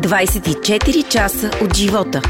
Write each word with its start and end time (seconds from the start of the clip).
24 0.00 1.08
часа 1.08 1.50
от 1.62 1.76
живота. 1.76 2.22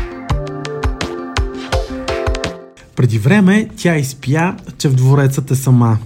Преди 2.97 3.19
време 3.19 3.69
тя 3.77 3.97
изпя, 3.97 4.57
че 4.79 4.89
в 4.89 4.95
дворецът 4.95 5.51
е 5.51 5.55
сама. 5.55 5.99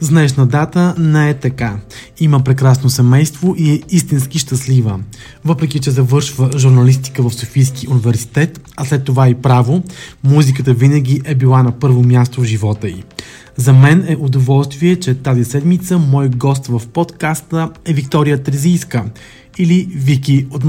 С 0.00 0.08
днешна 0.08 0.46
дата 0.46 0.94
не 0.98 1.30
е 1.30 1.34
така. 1.34 1.76
Има 2.20 2.40
прекрасно 2.40 2.90
семейство 2.90 3.54
и 3.58 3.72
е 3.72 3.82
истински 3.88 4.38
щастлива. 4.38 5.00
Въпреки, 5.44 5.80
че 5.80 5.90
завършва 5.90 6.50
журналистика 6.56 7.22
в 7.22 7.34
Софийски 7.34 7.88
университет, 7.88 8.60
а 8.76 8.84
след 8.84 9.04
това 9.04 9.28
и 9.28 9.34
право, 9.34 9.82
музиката 10.24 10.74
винаги 10.74 11.20
е 11.24 11.34
била 11.34 11.62
на 11.62 11.72
първо 11.72 12.02
място 12.02 12.40
в 12.40 12.44
живота 12.44 12.88
й. 12.88 13.04
За 13.56 13.72
мен 13.72 14.04
е 14.08 14.16
удоволствие, 14.16 14.96
че 14.96 15.14
тази 15.14 15.44
седмица 15.44 15.98
мой 15.98 16.28
гост 16.28 16.66
в 16.66 16.82
подкаста 16.92 17.70
е 17.84 17.92
Виктория 17.92 18.42
Трезийска 18.42 19.04
или 19.56 19.82
Вики 19.84 20.48
от 20.52 20.64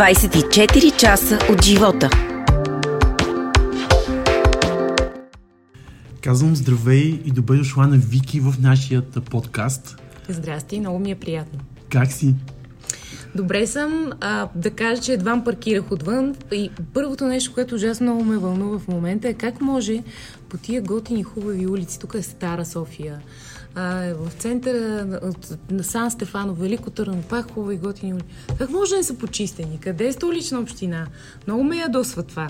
24 0.00 0.96
часа 0.96 1.38
от 1.50 1.64
живота. 1.64 2.10
Казвам 6.20 6.56
здравей 6.56 7.20
и 7.24 7.30
добре 7.30 7.56
дошла 7.56 7.86
на 7.86 7.96
Вики 7.96 8.40
в 8.40 8.54
нашия 8.60 9.02
подкаст. 9.02 9.96
Здрасти, 10.28 10.80
много 10.80 10.98
ми 10.98 11.10
е 11.10 11.14
приятно. 11.14 11.60
Как 11.88 12.12
си? 12.12 12.34
Добре 13.34 13.66
съм. 13.66 14.12
А, 14.20 14.48
да 14.54 14.70
кажа, 14.70 15.02
че 15.02 15.12
едва 15.12 15.44
паркирах 15.44 15.92
отвън. 15.92 16.34
И 16.52 16.70
първото 16.94 17.24
нещо, 17.24 17.54
което 17.54 17.74
ужасно 17.74 18.06
много 18.06 18.24
ме 18.24 18.38
вълнува 18.38 18.78
в 18.78 18.88
момента 18.88 19.28
е 19.28 19.34
как 19.34 19.60
може 19.60 20.02
по 20.48 20.58
тия 20.58 20.82
готини 20.82 21.22
хубави 21.22 21.66
улици, 21.66 21.98
тук 21.98 22.14
е 22.14 22.22
Стара 22.22 22.66
София, 22.66 23.20
а, 23.74 24.14
в 24.14 24.32
центъра 24.38 25.06
на 25.70 25.84
Сан 25.84 26.10
Стефано, 26.10 26.54
Велико 26.54 26.90
Търно, 26.90 27.22
пак 27.28 27.50
хубави 27.50 27.76
готини 27.76 28.14
улици. 28.14 28.26
Как 28.58 28.70
може 28.70 28.90
да 28.90 28.96
не 28.96 29.02
са 29.02 29.14
почистени? 29.14 29.78
Къде 29.80 30.06
е 30.06 30.12
столична 30.12 30.60
община? 30.60 31.06
Много 31.46 31.64
ме 31.64 31.76
ядосва 31.76 32.22
това. 32.22 32.48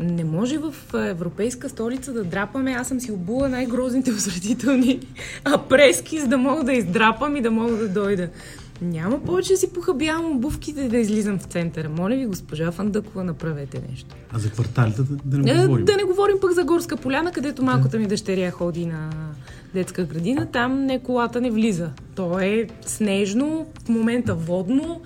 Не 0.00 0.24
може 0.24 0.58
в 0.58 0.74
европейска 0.94 1.68
столица 1.68 2.12
да 2.12 2.24
драпаме. 2.24 2.72
Аз 2.72 2.88
съм 2.88 3.00
си 3.00 3.12
обула 3.12 3.48
най-грозните 3.48 4.10
осветителни 4.18 5.00
апрески, 5.44 6.20
за 6.20 6.26
да 6.26 6.38
мога 6.38 6.64
да 6.64 6.72
издрапам 6.72 7.36
и 7.36 7.40
да 7.40 7.50
мога 7.50 7.76
да 7.76 7.88
дойда. 7.88 8.28
Няма 8.82 9.24
повече 9.24 9.52
да 9.52 9.56
си 9.56 9.72
похабявам 9.72 10.36
обувките 10.36 10.88
да 10.88 10.98
излизам 10.98 11.38
в 11.38 11.42
центъра. 11.42 11.88
Моля 11.88 12.16
ви, 12.16 12.26
госпожа 12.26 12.72
Фандъкова, 12.72 13.24
направете 13.24 13.82
нещо. 13.90 14.16
А 14.30 14.38
за 14.38 14.50
кварталите 14.50 15.02
да, 15.02 15.16
да 15.24 15.38
не 15.38 15.66
говорим? 15.66 15.84
Да 15.84 15.96
не 15.96 16.04
говорим 16.04 16.36
пък 16.40 16.52
за 16.52 16.64
Горска 16.64 16.96
поляна, 16.96 17.32
където 17.32 17.62
малката 17.62 17.98
ми 17.98 18.06
дъщеря 18.06 18.50
ходи 18.50 18.86
на 18.86 19.10
детска 19.74 20.04
градина. 20.04 20.46
Там 20.46 20.84
не 20.84 21.02
колата 21.02 21.40
не 21.40 21.50
влиза. 21.50 21.90
То 22.14 22.40
е 22.40 22.68
снежно, 22.86 23.66
в 23.84 23.88
момента 23.88 24.34
водно. 24.34 25.00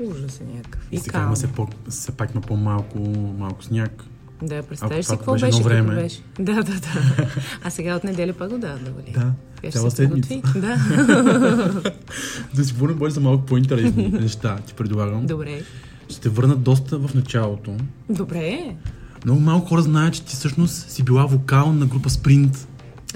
Ужас 0.00 0.40
е 0.40 0.56
някакъв. 0.56 0.88
И, 0.92 0.96
и 0.96 0.98
сега 0.98 1.22
има 1.22 1.34
все, 1.34 1.46
по, 1.46 1.68
все 1.88 2.12
пак 2.12 2.34
има 2.34 2.40
по-малко 2.40 2.98
малко 3.38 3.64
сняг. 3.64 4.04
Да, 4.42 4.62
представяш 4.62 5.06
си 5.06 5.16
какво 5.16 5.32
беше, 5.32 5.62
време. 5.62 5.94
беше. 5.94 6.22
Да, 6.38 6.54
да, 6.54 6.62
да. 6.62 7.26
А 7.64 7.70
сега 7.70 7.96
от 7.96 8.04
неделя 8.04 8.32
пак 8.32 8.50
го 8.50 8.58
дават 8.58 8.84
да 8.84 8.90
вали. 8.90 9.12
Да, 9.14 9.32
цяла 9.70 9.90
седмица. 9.90 10.40
Да. 10.54 10.76
да 12.54 12.64
си 12.64 12.74
върнем 12.78 12.98
бъде 12.98 13.10
за 13.10 13.20
малко 13.20 13.46
по-интересни 13.46 14.08
неща, 14.20 14.56
ти 14.66 14.74
предлагам. 14.74 15.26
Добре. 15.26 15.62
Ще 16.08 16.28
върнат 16.28 16.62
доста 16.62 16.98
в 16.98 17.14
началото. 17.14 17.76
Добре. 18.08 18.76
Много 19.24 19.40
малко 19.40 19.68
хора 19.68 19.82
знаят, 19.82 20.14
че 20.14 20.22
ти 20.22 20.34
всъщност 20.34 20.90
си 20.90 21.02
била 21.02 21.26
вокал 21.26 21.72
на 21.72 21.86
група 21.86 22.10
Спринт. 22.10 22.68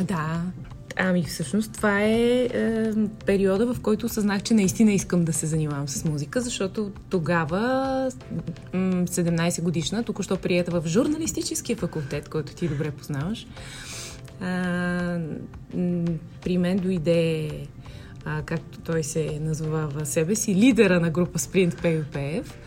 Да, 0.05 0.43
Ами 0.97 1.23
всъщност 1.23 1.73
това 1.73 2.01
е, 2.01 2.49
е 2.53 2.93
периода, 3.27 3.75
в 3.75 3.81
който 3.81 4.07
осъзнах, 4.07 4.43
че 4.43 4.55
наистина 4.55 4.93
искам 4.93 5.25
да 5.25 5.33
се 5.33 5.47
занимавам 5.47 5.89
с 5.89 6.05
музика, 6.05 6.41
защото 6.41 6.91
тогава, 7.11 8.11
17 8.75 9.63
годишна, 9.63 10.03
току-що 10.03 10.37
приета 10.37 10.81
в 10.81 10.89
журналистическия 10.89 11.77
факултет, 11.77 12.29
който 12.29 12.55
ти 12.55 12.69
добре 12.69 12.91
познаваш, 12.91 13.47
а, 14.41 15.19
при 16.43 16.59
мен 16.59 16.79
дойде, 16.79 17.51
а, 18.25 18.43
както 18.43 18.79
той 18.79 19.05
се 19.05 19.39
назовава 19.41 20.07
себе 20.07 20.35
си, 20.35 20.55
лидера 20.55 21.01
на 21.01 21.11
група 21.11 21.39
Sprint 21.39 22.05
Пеев 22.13 22.59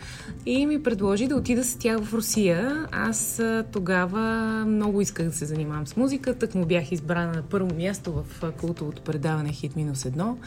и 0.46 0.66
ми 0.66 0.82
предложи 0.82 1.26
да 1.26 1.36
отида 1.36 1.64
с 1.64 1.76
тях 1.76 2.02
в 2.02 2.14
Русия. 2.14 2.86
Аз 2.92 3.42
тогава 3.72 4.20
много 4.66 5.00
исках 5.00 5.26
да 5.26 5.32
се 5.32 5.46
занимавам 5.46 5.86
с 5.86 5.96
музика, 5.96 6.34
так 6.34 6.54
му 6.54 6.66
бях 6.66 6.92
избрана 6.92 7.32
на 7.32 7.42
първо 7.42 7.74
място 7.76 8.12
в 8.12 8.52
култовото 8.52 9.02
предаване 9.02 9.52
Хит 9.52 9.76
минус 9.76 10.04
едно 10.04 10.38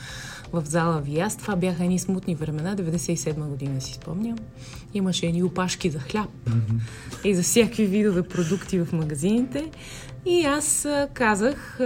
в 0.54 0.64
зала 0.66 1.02
Виас. 1.02 1.38
Това 1.38 1.56
бяха 1.56 1.84
едни 1.84 2.00
смутни 2.00 2.36
времена, 2.36 2.76
97 2.76 3.34
година 3.34 3.82
си 3.82 3.94
спомням. 3.94 4.38
Имаше 4.94 5.26
едни 5.26 5.44
опашки 5.44 5.90
за 5.90 6.00
хляб 6.00 6.30
mm-hmm. 6.50 7.26
и 7.26 7.36
за 7.36 7.44
всякакви 7.44 7.86
видове 7.86 8.24
продукти 8.24 8.80
в 8.80 8.94
магазините. 8.94 9.72
И 10.28 10.46
аз 10.46 10.88
казах 11.14 11.80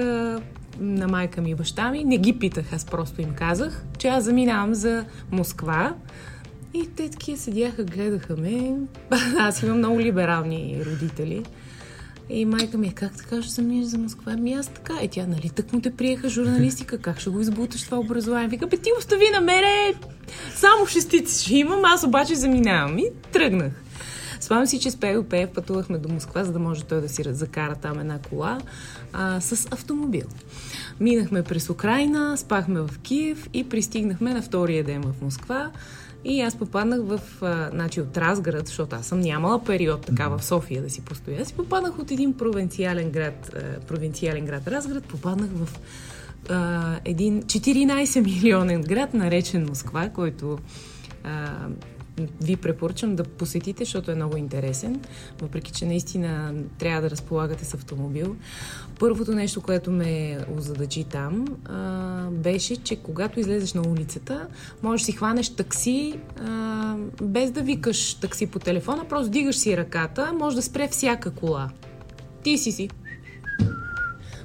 на 0.79 1.07
майка 1.07 1.41
ми 1.41 1.51
и 1.51 1.55
баща 1.55 1.91
ми, 1.91 2.03
не 2.03 2.17
ги 2.17 2.39
питах, 2.39 2.73
аз 2.73 2.85
просто 2.85 3.21
им 3.21 3.33
казах, 3.35 3.83
че 3.97 4.07
аз 4.07 4.23
заминавам 4.23 4.73
за 4.73 5.05
Москва 5.31 5.93
и 6.73 6.88
те 6.95 7.09
такива 7.09 7.38
седяха, 7.38 7.83
гледаха 7.83 8.35
ме. 8.38 8.75
Аз 9.39 9.63
имам 9.63 9.77
много 9.77 9.99
либерални 9.99 10.81
родители. 10.85 11.43
И 12.29 12.45
майка 12.45 12.77
ми, 12.77 12.88
е, 12.88 12.91
как 12.91 13.17
така 13.17 13.41
ще 13.41 13.51
се 13.51 13.61
минеш 13.61 13.85
за 13.85 13.97
Москва? 13.97 14.31
Ами 14.31 14.53
аз 14.53 14.67
така. 14.67 14.93
Е, 15.01 15.07
тя, 15.07 15.25
нали, 15.27 15.49
тък 15.49 15.73
му 15.73 15.81
те 15.81 15.95
приеха 15.95 16.29
журналистика, 16.29 16.97
как 16.97 17.19
ще 17.19 17.29
го 17.29 17.41
избуташ 17.41 17.83
това 17.83 17.97
образование? 17.97 18.47
Вика, 18.47 18.67
бе, 18.67 18.77
ти 18.77 18.89
остави 18.99 19.29
на 19.33 19.41
мене, 19.41 19.93
само 20.55 20.85
шестици 20.85 21.45
ще 21.45 21.55
имам, 21.55 21.85
аз 21.85 22.03
обаче 22.03 22.35
заминавам. 22.35 22.97
И 22.97 23.05
тръгнах. 23.31 23.73
Спомням 24.41 24.67
си, 24.67 24.79
че 24.79 24.91
с 24.91 24.97
Пео 24.97 25.23
пътувахме 25.53 25.97
до 25.97 26.09
Москва, 26.09 26.43
за 26.43 26.51
да 26.51 26.59
може 26.59 26.83
той 26.83 27.01
да 27.01 27.09
си 27.09 27.23
закара 27.27 27.75
там 27.75 27.99
една 27.99 28.19
кола 28.19 28.57
а, 29.13 29.41
с 29.41 29.67
автомобил. 29.71 30.25
Минахме 30.99 31.43
през 31.43 31.69
Украина, 31.69 32.38
спахме 32.38 32.81
в 32.81 32.89
Киев 33.03 33.49
и 33.53 33.69
пристигнахме 33.69 34.33
на 34.33 34.41
втория 34.41 34.83
ден 34.83 35.01
в 35.01 35.21
Москва. 35.21 35.71
И 36.25 36.41
аз 36.41 36.55
попаднах 36.55 36.99
в, 37.01 37.19
а, 37.41 37.69
значи 37.73 38.01
от 38.01 38.17
Разград, 38.17 38.67
защото 38.67 38.95
аз 38.95 39.05
съм 39.05 39.19
нямала 39.19 39.63
период 39.63 40.05
така 40.05 40.27
в 40.27 40.43
София 40.43 40.81
да 40.81 40.89
си 40.89 41.01
постоя. 41.01 41.45
Си 41.45 41.53
попаднах 41.53 41.99
от 41.99 42.11
един 42.11 42.33
провинциален 42.33 43.11
град, 43.11 43.51
а, 43.55 43.79
провинциален 43.79 44.45
град 44.45 44.67
Разград, 44.67 45.03
попаднах 45.03 45.49
в 45.53 45.79
а, 46.49 46.95
един 47.05 47.43
14 47.43 48.21
милионен 48.21 48.81
град, 48.81 49.13
наречен 49.13 49.65
Москва, 49.65 50.09
който 50.09 50.59
а, 51.23 51.67
ви 52.42 52.56
препоръчам 52.56 53.16
да 53.16 53.24
посетите, 53.24 53.86
защото 53.86 54.12
е 54.12 54.16
много 54.16 54.38
интересен, 54.38 55.02
въпреки 55.42 55.72
че 55.72 55.86
наистина 55.86 56.54
трябва 56.78 57.02
да 57.02 57.10
разполагате 57.10 57.66
с 57.66 57.74
автомобил. 57.74 58.36
Първото 59.00 59.31
нещо, 59.31 59.62
което 59.62 59.92
ме 59.92 60.38
озадачи 60.58 61.04
там, 61.04 61.46
беше, 62.31 62.75
че 62.75 62.96
когато 62.96 63.40
излезеш 63.40 63.74
на 63.74 63.81
улицата, 63.81 64.48
можеш 64.84 65.06
си 65.06 65.12
хванеш 65.12 65.50
такси, 65.50 66.19
без 67.22 67.52
да 67.52 67.62
викаш 67.62 68.13
такси 68.13 68.48
по 68.48 68.60
телефона, 68.60 69.06
просто 69.08 69.30
дигаш 69.30 69.58
си 69.58 69.78
ръката, 69.78 70.34
може 70.34 70.56
да 70.56 70.62
спре 70.62 70.88
всяка 70.88 71.31
кола. 71.31 71.69
Ти 72.44 72.58
си 72.58 72.72
си. 72.72 72.90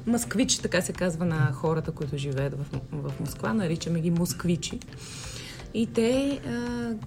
Москвич, 0.07 0.59
така 0.59 0.81
се 0.81 0.93
казва 0.93 1.25
на 1.25 1.53
хората, 1.53 1.93
които 1.93 2.17
живеят 2.17 2.55
в, 2.55 2.81
в 2.93 3.21
Москва, 3.21 3.55
наричаме 3.55 4.01
ги 4.01 4.11
москвичи. 4.11 4.79
И 5.75 5.87
те, 5.87 6.41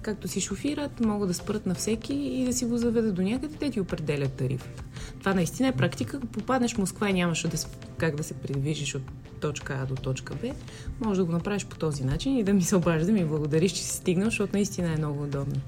както 0.02 0.28
си 0.28 0.40
шофират, 0.40 1.00
могат 1.00 1.28
да 1.28 1.34
спрат 1.34 1.66
на 1.66 1.74
всеки 1.74 2.14
и 2.14 2.44
да 2.44 2.52
си 2.52 2.64
го 2.64 2.78
заведат 2.78 3.14
до 3.14 3.22
някъде, 3.22 3.56
те 3.56 3.70
ти 3.70 3.80
определят 3.80 4.32
тарифата. 4.32 4.82
Това 5.20 5.34
наистина 5.34 5.68
е 5.68 5.72
практика. 5.72 6.16
Ако 6.16 6.26
попаднеш 6.26 6.74
в 6.74 6.78
Москва 6.78 7.10
и 7.10 7.12
нямаш 7.12 7.42
да, 7.42 7.56
как 7.96 8.16
да 8.16 8.22
се 8.22 8.34
придвижиш 8.34 8.94
от 8.94 9.02
точка 9.40 9.78
А 9.82 9.86
до 9.86 9.94
точка 9.94 10.34
Б, 10.34 10.54
може 11.00 11.20
да 11.20 11.24
го 11.24 11.32
направиш 11.32 11.66
по 11.66 11.76
този 11.76 12.04
начин 12.04 12.36
и 12.36 12.44
да 12.44 12.52
ми 12.52 12.62
се 12.62 12.76
обажда, 12.76 13.06
да 13.06 13.12
ми 13.12 13.24
благодариш, 13.24 13.72
че 13.72 13.82
си 13.82 13.96
стигнал, 13.96 14.24
защото 14.24 14.50
наистина 14.52 14.92
е 14.92 14.96
много 14.96 15.22
удобно. 15.22 15.60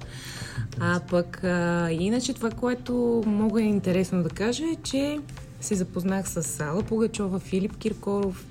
А 0.79 0.99
пък, 1.09 1.43
а, 1.43 1.89
иначе 1.91 2.33
това, 2.33 2.49
което 2.51 3.23
мога 3.25 3.61
е 3.61 3.65
интересно 3.65 4.23
да 4.23 4.29
кажа 4.29 4.63
е, 4.63 4.75
че 4.83 5.19
се 5.61 5.75
запознах 5.75 6.29
с 6.29 6.43
Сала 6.43 6.83
Пугачова, 6.83 7.39
Филип 7.39 7.77
Киркоров, 7.77 8.45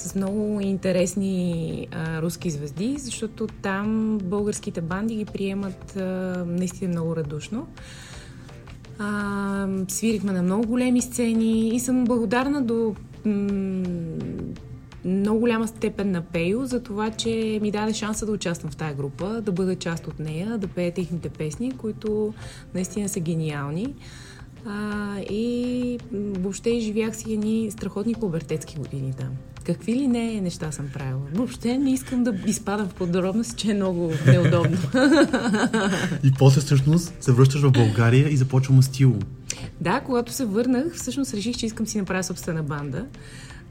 с 0.00 0.14
много 0.14 0.60
интересни 0.60 1.88
а, 1.90 2.22
руски 2.22 2.50
звезди, 2.50 2.96
защото 2.98 3.46
там 3.46 4.18
българските 4.22 4.80
банди 4.80 5.16
ги 5.16 5.24
приемат 5.24 5.96
а, 5.96 6.00
наистина 6.46 6.90
много 6.90 7.16
радушно. 7.16 7.66
А, 8.98 9.68
свирихме 9.88 10.32
на 10.32 10.42
много 10.42 10.66
големи 10.66 11.02
сцени 11.02 11.68
и 11.68 11.80
съм 11.80 12.04
благодарна 12.04 12.62
до 12.62 12.94
м- 13.24 13.84
много 15.04 15.40
голяма 15.40 15.68
степен 15.68 16.10
на 16.10 16.22
Пейо 16.22 16.66
за 16.66 16.82
това, 16.82 17.10
че 17.10 17.58
ми 17.62 17.70
даде 17.70 17.94
шанса 17.94 18.26
да 18.26 18.32
участвам 18.32 18.72
в 18.72 18.76
тази 18.76 18.94
група, 18.94 19.40
да 19.40 19.52
бъда 19.52 19.76
част 19.76 20.06
от 20.06 20.18
нея, 20.18 20.58
да 20.58 20.68
пея 20.68 20.94
техните 20.94 21.28
песни, 21.28 21.70
които 21.70 22.34
наистина 22.74 23.08
са 23.08 23.20
гениални. 23.20 23.94
А, 24.66 25.18
и 25.20 25.98
въобще 26.12 26.70
изживях 26.70 27.16
си 27.16 27.32
едни 27.32 27.70
страхотни 27.70 28.14
пубертетски 28.14 28.76
години 28.76 29.12
там. 29.18 29.28
Какви 29.72 29.94
ли 29.94 30.08
не 30.08 30.40
неща 30.40 30.72
съм 30.72 30.88
правила. 30.94 31.22
Въобще 31.34 31.78
не 31.78 31.92
искам 31.92 32.24
да 32.24 32.34
изпадам 32.46 32.88
в 32.88 32.94
подробности, 32.94 33.54
че 33.56 33.70
е 33.70 33.74
много 33.74 34.12
неудобно. 34.26 34.78
и 36.24 36.32
после 36.38 36.60
всъщност 36.60 37.14
се 37.20 37.32
връщаш 37.32 37.62
в 37.62 37.70
България 37.70 38.28
и 38.28 38.36
започва 38.36 38.74
мастило. 38.74 39.14
Да, 39.80 40.00
когато 40.00 40.32
се 40.32 40.44
върнах, 40.44 40.94
всъщност 40.94 41.34
реших, 41.34 41.56
че 41.56 41.66
искам 41.66 41.86
си 41.86 41.98
направя 41.98 42.24
собствена 42.24 42.62
банда. 42.62 43.06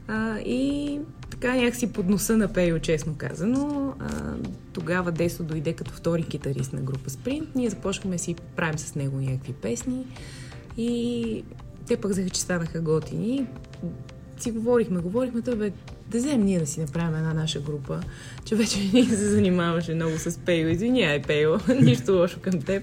А, 0.08 0.38
и 0.38 0.98
така 1.30 1.54
някакси 1.54 1.92
под 1.92 2.08
носа 2.08 2.36
на 2.36 2.52
Пейо, 2.52 2.78
честно 2.78 3.14
казано. 3.18 3.94
А, 3.98 4.08
тогава 4.72 5.12
Десо 5.12 5.42
дойде 5.42 5.72
като 5.72 5.90
втори 5.90 6.22
китарист 6.22 6.72
на 6.72 6.80
група 6.80 7.10
Спринт. 7.10 7.48
Ние 7.54 7.70
започнахме 7.70 8.18
си 8.18 8.34
правим 8.56 8.78
с 8.78 8.94
него 8.94 9.20
някакви 9.20 9.52
песни. 9.52 10.04
И 10.76 11.42
те 11.86 11.96
пък 11.96 12.10
взеха, 12.10 12.30
че 12.30 12.40
станаха 12.40 12.80
готини. 12.80 13.46
Си 14.40 14.50
говорихме, 14.50 15.00
говорихме, 15.00 15.42
той 15.42 15.56
бе, 15.56 15.72
да 16.10 16.18
вземем 16.18 16.42
ние 16.42 16.58
да 16.58 16.66
си 16.66 16.80
направим 16.80 17.14
една 17.14 17.34
наша 17.34 17.60
група, 17.60 18.00
че 18.44 18.56
вече 18.56 18.78
ни 18.92 19.04
се 19.04 19.28
занимаваше 19.28 19.94
много 19.94 20.18
с 20.18 20.38
Пейо. 20.38 20.68
Извинявай, 20.68 21.22
Пейо, 21.22 21.58
нищо 21.80 22.12
лошо 22.12 22.40
към 22.40 22.62
теб. 22.62 22.82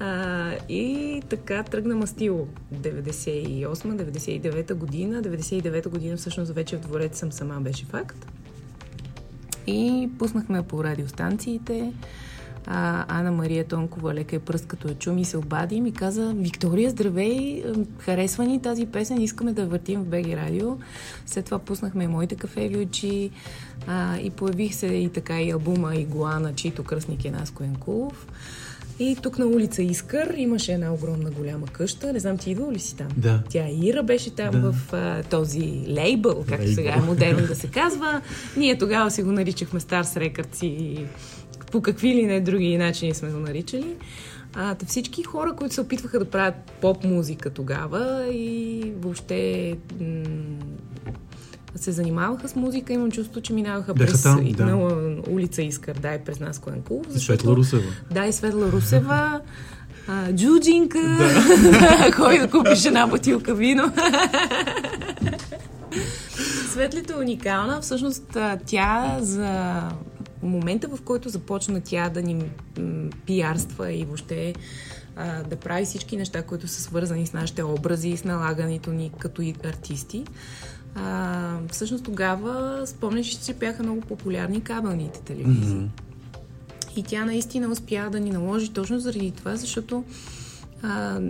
А, 0.00 0.50
и 0.68 1.22
така 1.28 1.62
тръгна 1.62 1.96
мастило 1.96 2.46
98-99 2.74 4.74
година. 4.74 5.22
99 5.22 5.88
година 5.88 6.16
всъщност 6.16 6.52
вече 6.52 6.76
в 6.76 6.80
дворец 6.80 7.18
съм 7.18 7.32
сама 7.32 7.60
беше 7.60 7.84
факт. 7.84 8.26
И 9.66 10.10
пуснахме 10.18 10.62
по 10.62 10.84
радиостанциите 10.84 11.92
а, 12.66 13.04
Ана 13.18 13.32
Мария 13.32 13.64
Тонкова, 13.64 14.14
лека 14.14 14.36
е 14.36 14.38
пръст 14.38 14.66
като 14.66 14.88
е 14.88 14.94
чум 14.94 15.18
и 15.18 15.24
се 15.24 15.36
обади 15.36 15.74
и 15.74 15.80
ми 15.80 15.92
каза, 15.92 16.32
Виктория, 16.36 16.90
здравей, 16.90 17.64
харесва 17.98 18.44
ни 18.44 18.62
тази 18.62 18.86
песен, 18.86 19.20
искаме 19.20 19.52
да 19.52 19.66
въртим 19.66 20.00
в 20.00 20.06
Беги 20.06 20.36
Радио. 20.36 20.76
След 21.26 21.44
това 21.44 21.58
пуснахме 21.58 22.04
и 22.04 22.08
моите 22.08 22.34
кафеви 22.34 22.76
очи 22.76 23.30
а, 23.86 24.18
и 24.18 24.30
появих 24.30 24.74
се 24.74 24.86
и 24.86 25.08
така 25.08 25.42
и 25.42 25.50
албума 25.50 25.96
Игуана, 25.96 26.54
чийто 26.54 26.84
кръстник 26.84 27.24
е 27.24 27.30
Наско 27.30 27.62
Енкулов. 27.62 28.26
И 28.98 29.16
тук 29.22 29.38
на 29.38 29.46
улица 29.46 29.82
Искър 29.82 30.34
имаше 30.36 30.72
една 30.72 30.92
огромна 30.92 31.30
голяма 31.30 31.66
къща. 31.66 32.12
Не 32.12 32.20
знам, 32.20 32.38
ти 32.38 32.50
идвал 32.50 32.70
ли 32.70 32.78
си 32.78 32.96
там? 32.96 33.08
Да. 33.16 33.42
Тя 33.48 33.68
Ира 33.68 34.02
беше 34.02 34.30
там 34.30 34.50
да. 34.50 34.72
в 34.72 34.92
а, 34.92 35.22
този 35.22 35.84
лейбъл, 35.88 36.34
както 36.48 36.66
лейбъл. 36.66 36.74
сега 36.74 36.94
е 36.94 37.00
модерно 37.00 37.46
да 37.46 37.54
се 37.54 37.66
казва. 37.66 38.20
Ние 38.56 38.78
тогава 38.78 39.10
си 39.10 39.22
го 39.22 39.32
наричахме 39.32 39.80
Старс 39.80 40.16
Рекърдс 40.16 40.62
и 40.62 41.06
по 41.74 41.82
какви 41.82 42.14
ли 42.14 42.26
не 42.26 42.40
други 42.40 42.76
начини 42.78 43.14
сме 43.14 43.30
го 43.30 43.38
наричали. 43.38 43.96
А, 44.54 44.76
всички 44.86 45.22
хора, 45.22 45.52
които 45.56 45.74
се 45.74 45.80
опитваха 45.80 46.18
да 46.18 46.24
правят 46.24 46.54
поп-музика 46.80 47.50
тогава 47.50 48.26
и 48.32 48.82
въобще 49.00 49.74
м- 50.00 50.24
се 51.74 51.92
занимаваха 51.92 52.48
с 52.48 52.56
музика, 52.56 52.92
имам 52.92 53.10
чувство, 53.10 53.40
че 53.40 53.52
минаваха 53.52 53.94
Бяха 53.94 54.12
през 54.12 54.22
там, 54.22 54.52
да. 54.52 54.66
на 54.66 55.16
улица 55.28 55.62
Искър, 55.62 55.94
да, 55.94 56.14
и 56.14 56.18
през 56.24 56.40
нас 56.40 56.58
Коенков. 56.58 57.06
Светла 57.16 57.56
Русева. 57.56 57.92
Да, 58.10 58.26
и 58.26 58.32
Светла 58.32 58.72
Русева. 58.72 59.40
А, 60.08 60.32
Джуджинка, 60.32 60.98
кой 62.16 62.38
да 62.38 62.50
купиш 62.50 62.84
една 62.84 63.06
бутилка 63.06 63.54
вино. 63.54 63.92
Светлито 66.70 67.12
е 67.12 67.16
уникална. 67.16 67.80
Всъщност 67.80 68.36
тя 68.66 69.18
за 69.20 69.82
момента, 70.44 70.88
в 70.88 71.02
който 71.02 71.28
започна 71.28 71.80
тя 71.80 72.08
да 72.08 72.22
ни 72.22 72.34
м, 72.34 72.44
пиарства 73.26 73.92
и 73.92 74.04
въобще 74.04 74.54
а, 75.16 75.42
да 75.42 75.56
прави 75.56 75.84
всички 75.84 76.16
неща, 76.16 76.42
които 76.42 76.68
са 76.68 76.82
свързани 76.82 77.26
с 77.26 77.32
нашите 77.32 77.62
образи, 77.62 78.16
с 78.16 78.24
налагането 78.24 78.90
ни 78.90 79.10
като 79.18 79.42
и 79.42 79.54
артисти. 79.64 80.24
А, 80.94 81.58
всъщност 81.72 82.04
тогава 82.04 82.82
спомняш, 82.86 83.26
че 83.26 83.54
бяха 83.54 83.82
много 83.82 84.00
популярни 84.00 84.60
кабелните 84.60 85.20
телевизии. 85.20 85.88
И 86.96 87.02
тя 87.02 87.24
наистина 87.24 87.68
успя 87.68 88.08
да 88.12 88.20
ни 88.20 88.30
наложи 88.30 88.72
точно 88.72 89.00
заради 89.00 89.30
това, 89.30 89.56
защото 89.56 90.04
а, 90.82 91.20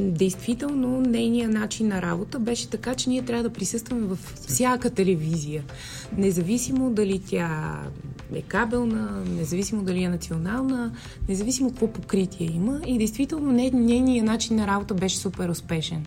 действително 0.00 1.00
нейният 1.00 1.52
начин 1.52 1.88
на 1.88 2.02
работа 2.02 2.38
беше 2.38 2.68
така, 2.68 2.94
че 2.94 3.10
ние 3.10 3.22
трябва 3.22 3.42
да 3.42 3.52
присъстваме 3.52 4.06
в 4.06 4.18
всяка 4.46 4.90
телевизия. 4.90 5.64
Независимо 6.16 6.90
дали 6.90 7.18
тя 7.18 7.80
е 8.34 8.42
кабелна, 8.42 9.24
независимо 9.36 9.82
дали 9.82 10.02
е 10.02 10.08
национална, 10.08 10.92
независимо 11.28 11.70
какво 11.70 11.86
покритие 11.86 12.50
има. 12.54 12.80
И 12.86 12.98
действително 12.98 13.52
не- 13.52 13.70
нейният 13.70 14.26
начин 14.26 14.56
на 14.56 14.66
работа 14.66 14.94
беше 14.94 15.16
супер 15.16 15.48
успешен. 15.48 16.06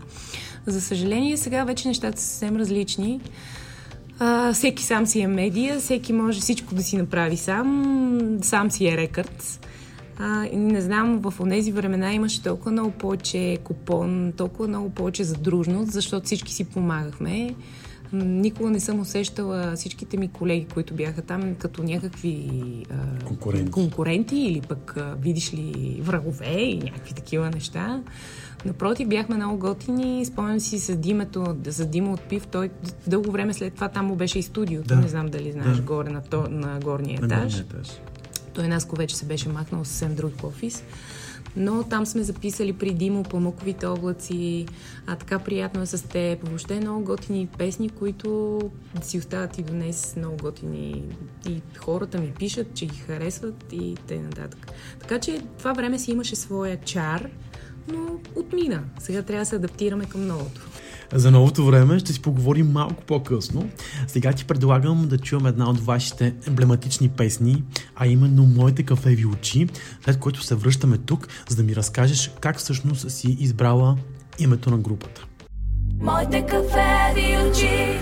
За 0.66 0.82
съжаление, 0.82 1.38
сега 1.38 1.64
вече 1.64 1.88
нещата 1.88 2.22
са 2.22 2.28
съвсем 2.28 2.56
различни. 2.56 3.22
А, 4.20 4.54
всеки 4.54 4.84
сам 4.84 5.06
си 5.06 5.20
е 5.20 5.28
медия, 5.28 5.80
всеки 5.80 6.14
може 6.14 6.40
всичко 6.40 6.76
да 6.76 6.84
си 6.84 6.98
направи 6.98 7.38
сам, 7.38 8.38
сам 8.42 8.72
си 8.72 8.88
е 8.88 8.98
рекърд. 8.98 9.60
А, 10.20 10.48
не 10.54 10.82
знам, 10.82 11.20
в 11.20 11.34
тези 11.50 11.72
времена 11.72 12.14
имаше 12.14 12.44
толкова 12.44 12.72
много 12.72 12.92
повече 12.92 13.58
купон, 13.64 14.34
толкова 14.38 14.68
много 14.68 14.90
повече 14.90 15.24
задружност, 15.24 15.92
защото 15.92 16.26
всички 16.26 16.54
си 16.54 16.66
помагахме. 16.66 17.56
Никога 18.14 18.70
не 18.70 18.80
съм 18.80 19.00
усещала 19.00 19.74
всичките 19.76 20.18
ми 20.18 20.28
колеги, 20.28 20.66
които 20.66 20.94
бяха 20.94 21.22
там, 21.22 21.56
като 21.56 21.84
някакви 21.84 22.50
а, 22.92 23.26
Конкуренти. 23.26 23.72
конкуренти 23.72 24.38
или 24.38 24.62
пък, 24.62 24.98
а, 24.98 25.16
видиш 25.16 25.54
ли, 25.54 25.98
врагове 26.02 26.52
и 26.52 26.78
някакви 26.78 27.14
такива 27.14 27.50
неща. 27.50 28.02
Напротив, 28.66 29.08
бяхме 29.08 29.36
много 29.36 29.58
готини. 29.58 30.26
Спомням 30.26 30.60
си 30.60 30.80
с 30.80 30.96
Димето, 30.96 31.56
с 31.66 31.86
Дима 31.86 32.12
от 32.12 32.22
Пив. 32.22 32.48
Той 32.48 32.70
дълго 33.08 33.32
време 33.32 33.54
след 33.54 33.74
това 33.74 33.88
там 33.90 34.06
му 34.06 34.16
беше 34.16 34.40
и 34.40 34.44
студиото. 34.44 34.88
Да. 34.88 34.96
Не 34.96 35.08
знам 35.08 35.28
дали 35.28 35.52
знаеш, 35.52 35.78
Да. 35.78 35.84
горе 35.84 36.10
на, 36.10 36.22
то, 36.22 36.48
на 36.50 36.80
горния 36.80 37.20
На 37.20 37.26
етаж. 37.26 37.40
горния 37.44 37.60
етаж. 37.62 37.88
Той 38.54 38.68
Наско 38.68 38.96
вече 38.96 39.16
се 39.16 39.26
беше 39.26 39.50
махнал 39.50 39.86
съвсем 39.86 40.16
друг 40.16 40.44
офис. 40.44 40.84
Но 41.58 41.84
там 41.84 42.06
сме 42.06 42.24
записали 42.24 42.74
при 42.74 42.94
Димо 42.94 43.24
Памуковите 43.24 43.88
облаци, 43.88 44.66
а 45.08 45.16
така 45.16 45.40
приятно 45.40 45.82
е 45.82 45.86
с 45.86 46.08
теб. 46.08 46.48
Въобще 46.48 46.80
много 46.80 47.04
готини 47.04 47.48
песни, 47.58 47.90
които 47.90 48.60
си 49.02 49.18
остават 49.18 49.58
и 49.58 49.64
до 49.64 49.74
днес 49.74 50.16
много 50.18 50.38
готини. 50.38 51.04
И 51.50 51.62
хората 51.78 52.18
ми 52.20 52.34
пишат, 52.40 52.74
че 52.74 52.86
ги 52.86 52.98
харесват 52.98 53.66
и 53.72 53.96
т.н. 54.08 54.48
Така 55.00 55.20
че 55.20 55.42
това 55.58 55.74
време 55.74 56.00
си 56.00 56.12
имаше 56.12 56.36
своя 56.36 56.78
чар, 56.82 57.30
но 57.88 58.20
отмина. 58.36 58.84
Сега 59.00 59.22
трябва 59.22 59.42
да 59.42 59.46
се 59.46 59.56
адаптираме 59.56 60.06
към 60.06 60.28
новото. 60.28 60.69
За 61.14 61.32
новото 61.32 61.66
време 61.66 62.00
ще 62.00 62.14
си 62.14 62.22
поговорим 62.22 62.72
малко 62.72 63.04
по-късно. 63.04 63.70
Сега 64.08 64.34
ти 64.34 64.46
предлагам 64.46 65.08
да 65.08 65.18
чуем 65.18 65.46
една 65.46 65.70
от 65.70 65.80
вашите 65.80 66.34
емблематични 66.48 67.10
песни, 67.10 67.64
а 67.96 68.08
именно 68.08 68.44
Моите 68.44 68.84
кафеви 68.84 69.26
очи, 69.26 69.68
след 70.06 70.20
което 70.20 70.44
се 70.44 70.56
връщаме 70.56 70.98
тук, 70.98 71.28
за 71.50 71.56
да 71.56 71.64
ми 71.64 71.76
разкажеш 71.76 72.32
как 72.40 72.58
всъщност 72.58 73.12
си 73.12 73.38
избрала 73.40 73.98
името 74.40 74.70
на 74.70 74.78
групата. 74.78 75.26
Моите 76.02 76.46
кафеви 76.46 77.38
очи 77.50 78.00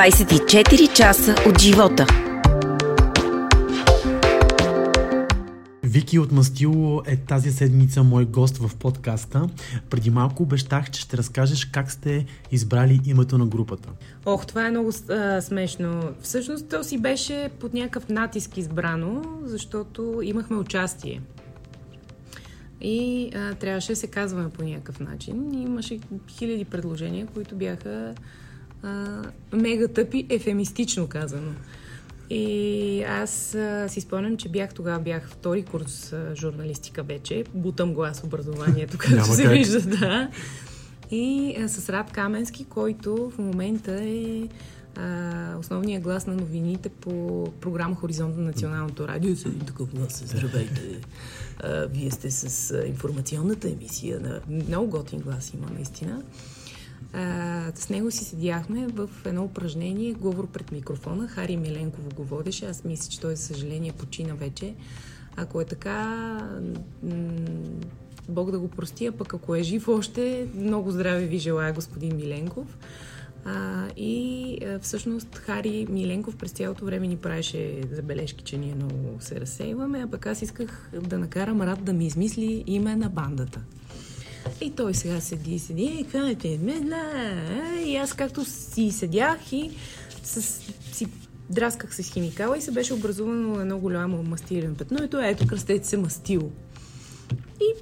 24 0.00 0.92
часа 0.92 1.34
от 1.48 1.60
живота. 1.60 2.06
Вики 5.82 6.18
от 6.18 6.32
Мастило 6.32 7.02
е 7.06 7.16
тази 7.16 7.52
седмица 7.52 8.02
мой 8.02 8.24
гост 8.24 8.56
в 8.56 8.76
подкаста. 8.76 9.48
Преди 9.90 10.10
малко 10.10 10.42
обещах, 10.42 10.90
че 10.90 11.00
ще 11.00 11.16
разкажеш 11.16 11.64
как 11.64 11.90
сте 11.92 12.26
избрали 12.50 13.00
името 13.06 13.38
на 13.38 13.46
групата. 13.46 13.88
Ох, 14.26 14.46
това 14.46 14.66
е 14.66 14.70
много 14.70 14.90
а, 15.08 15.40
смешно. 15.40 16.02
Всъщност 16.22 16.68
то 16.68 16.84
си 16.84 16.98
беше 16.98 17.50
под 17.60 17.74
някакъв 17.74 18.08
натиск 18.08 18.56
избрано, 18.56 19.22
защото 19.44 20.20
имахме 20.22 20.56
участие. 20.56 21.20
И 22.80 23.30
а, 23.34 23.54
трябваше 23.54 23.92
да 23.92 23.96
се 23.96 24.06
казваме 24.06 24.50
по 24.50 24.62
някакъв 24.62 25.00
начин. 25.00 25.54
И 25.54 25.62
имаше 25.62 25.98
хиляди 26.28 26.64
предложения, 26.64 27.26
които 27.26 27.56
бяха 27.56 28.14
а, 28.82 29.22
мега 29.52 29.88
тъпи, 29.88 30.26
ефемистично 30.28 31.06
казано. 31.06 31.52
И 32.30 33.02
аз 33.02 33.54
а, 33.54 33.88
си 33.88 34.00
спомням, 34.00 34.36
че 34.36 34.48
бях 34.48 34.74
тогава, 34.74 35.00
бях 35.00 35.28
втори 35.28 35.62
курс 35.62 36.12
а, 36.12 36.34
журналистика 36.36 37.02
вече. 37.02 37.44
Бутам 37.54 37.94
глас 37.94 38.22
образованието, 38.24 38.98
като 38.98 39.14
Няма 39.14 39.26
се 39.26 39.42
как. 39.42 39.52
вижда, 39.52 39.80
да. 39.80 40.30
И 41.10 41.56
а, 41.64 41.68
с 41.68 41.88
Рад 41.88 42.10
Каменски, 42.12 42.64
който 42.64 43.30
в 43.30 43.38
момента 43.38 43.92
е 44.02 44.48
а, 44.96 45.56
основният 45.58 46.02
глас 46.02 46.26
на 46.26 46.34
новините 46.34 46.88
по 46.88 47.44
програма 47.60 47.96
Хоризонт 47.96 48.36
на 48.36 48.42
Националното 48.42 49.08
радио. 49.08 49.36
С 49.36 49.46
един 49.46 49.60
такъв 49.60 49.94
глас, 49.94 50.22
здравейте. 50.26 51.00
А, 51.62 51.86
вие 51.86 52.10
сте 52.10 52.30
с 52.30 52.70
а, 52.70 52.86
информационната 52.86 53.70
емисия. 53.70 54.20
На... 54.20 54.40
Много 54.48 54.90
готин 54.90 55.20
глас 55.20 55.54
има, 55.54 55.66
наистина. 55.74 56.22
А, 57.12 57.72
с 57.74 57.90
него 57.90 58.10
си 58.10 58.24
седяхме 58.24 58.86
в 58.86 59.10
едно 59.24 59.44
упражнение, 59.44 60.12
говор 60.12 60.46
пред 60.46 60.72
микрофона. 60.72 61.28
Хари 61.28 61.56
Миленков 61.56 62.14
го 62.14 62.24
водеше. 62.24 62.66
Аз 62.66 62.84
мисля, 62.84 63.10
че 63.10 63.20
той, 63.20 63.36
за 63.36 63.42
съжаление, 63.42 63.92
почина 63.92 64.34
вече. 64.34 64.74
Ако 65.36 65.60
е 65.60 65.64
така, 65.64 66.38
Бог 68.28 68.50
да 68.50 68.58
го 68.58 68.68
прости, 68.68 69.06
а 69.06 69.12
пък 69.12 69.34
ако 69.34 69.54
е 69.54 69.62
жив 69.62 69.88
още, 69.88 70.46
много 70.54 70.90
здраве 70.90 71.26
ви 71.26 71.38
желая, 71.38 71.72
господин 71.72 72.16
Миленков. 72.16 72.78
А, 73.44 73.86
и 73.96 74.58
а, 74.64 74.78
всъщност 74.78 75.36
Хари 75.36 75.86
Миленков 75.90 76.36
през 76.36 76.50
цялото 76.50 76.84
време 76.84 77.06
ни 77.06 77.16
правеше 77.16 77.80
забележки, 77.92 78.44
че 78.44 78.58
ние 78.58 78.74
много 78.74 79.16
се 79.20 79.40
разсейваме, 79.40 80.02
а 80.02 80.10
пък 80.10 80.26
аз 80.26 80.42
исках 80.42 80.90
да 81.02 81.18
накарам 81.18 81.62
Рад 81.62 81.84
да 81.84 81.92
ми 81.92 82.06
измисли 82.06 82.64
име 82.66 82.96
на 82.96 83.08
бандата. 83.08 83.60
И 84.60 84.70
той 84.70 84.94
сега 84.94 85.20
седи 85.20 85.58
седи, 85.58 85.82
и 86.00 86.04
какво 86.04 86.26
е 86.26 86.34
те? 86.34 86.58
Ме, 86.62 86.80
да, 86.80 86.96
а, 86.96 87.80
И 87.80 87.96
аз 87.96 88.12
както 88.12 88.44
си 88.44 88.90
седях 88.90 89.52
и 89.52 89.70
с, 90.22 90.42
си 90.92 91.06
драсках 91.50 91.94
с 91.94 92.12
химикала 92.12 92.58
и 92.58 92.60
се 92.60 92.70
беше 92.70 92.94
образувано 92.94 93.60
едно 93.60 93.78
голямо 93.78 94.22
мастилено 94.22 94.74
петно 94.74 95.04
и 95.04 95.08
то 95.08 95.20
ето 95.20 95.46
кръстете 95.46 95.88
се 95.88 95.96
мастило. 95.96 96.50
И 97.60 97.74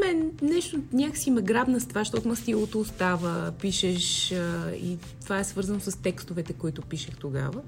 мен 0.00 0.30
нещо 0.42 0.80
някакси 0.92 1.30
ме 1.30 1.42
грабна 1.42 1.80
с 1.80 1.86
това, 1.86 2.00
защото 2.00 2.28
мастилото 2.28 2.80
остава, 2.80 3.52
пишеш 3.60 4.32
а, 4.32 4.70
и 4.70 4.98
това 5.22 5.38
е 5.38 5.44
свързано 5.44 5.80
с 5.80 6.02
текстовете, 6.02 6.52
които 6.52 6.82
пишех 6.82 7.16
тогава. 7.16 7.60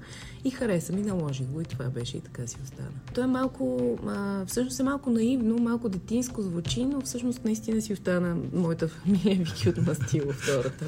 И 0.43 0.51
хареса 0.51 0.93
ми, 0.93 1.01
наложих 1.01 1.47
го 1.47 1.61
и 1.61 1.65
това 1.65 1.85
беше 1.85 2.17
и 2.17 2.21
така 2.21 2.47
си 2.47 2.57
остана. 2.63 2.89
То 3.13 3.21
е 3.21 3.27
малко, 3.27 3.97
а, 4.07 4.45
всъщност 4.45 4.79
е 4.79 4.83
малко 4.83 5.09
наивно, 5.09 5.57
малко 5.57 5.89
детинско 5.89 6.41
звучи, 6.41 6.85
но 6.85 7.01
всъщност 7.01 7.45
наистина 7.45 7.81
си 7.81 7.93
остана 7.93 8.37
моята 8.53 8.87
фамилия 8.87 9.35
Вики 9.35 9.69
от 9.69 9.77
мастило, 9.77 10.31
втората. 10.31 10.85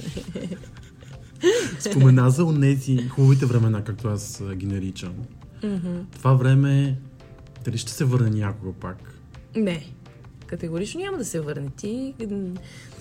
Спомена 1.80 2.30
за 2.30 2.46
онези 2.46 3.08
хубавите 3.08 3.46
времена, 3.46 3.84
както 3.84 4.08
аз 4.08 4.44
ги 4.56 4.66
наричам. 4.66 5.14
Това 6.12 6.34
време, 6.34 6.98
дали 7.66 7.78
ще 7.78 7.92
се 7.92 8.06
върне 8.06 8.30
някога 8.30 8.74
пак? 8.74 9.20
Не. 9.56 9.94
Категорично 10.54 11.02
няма 11.02 11.18
да 11.18 11.26
се 11.26 11.42
върне. 11.42 11.70
Ти 11.78 12.14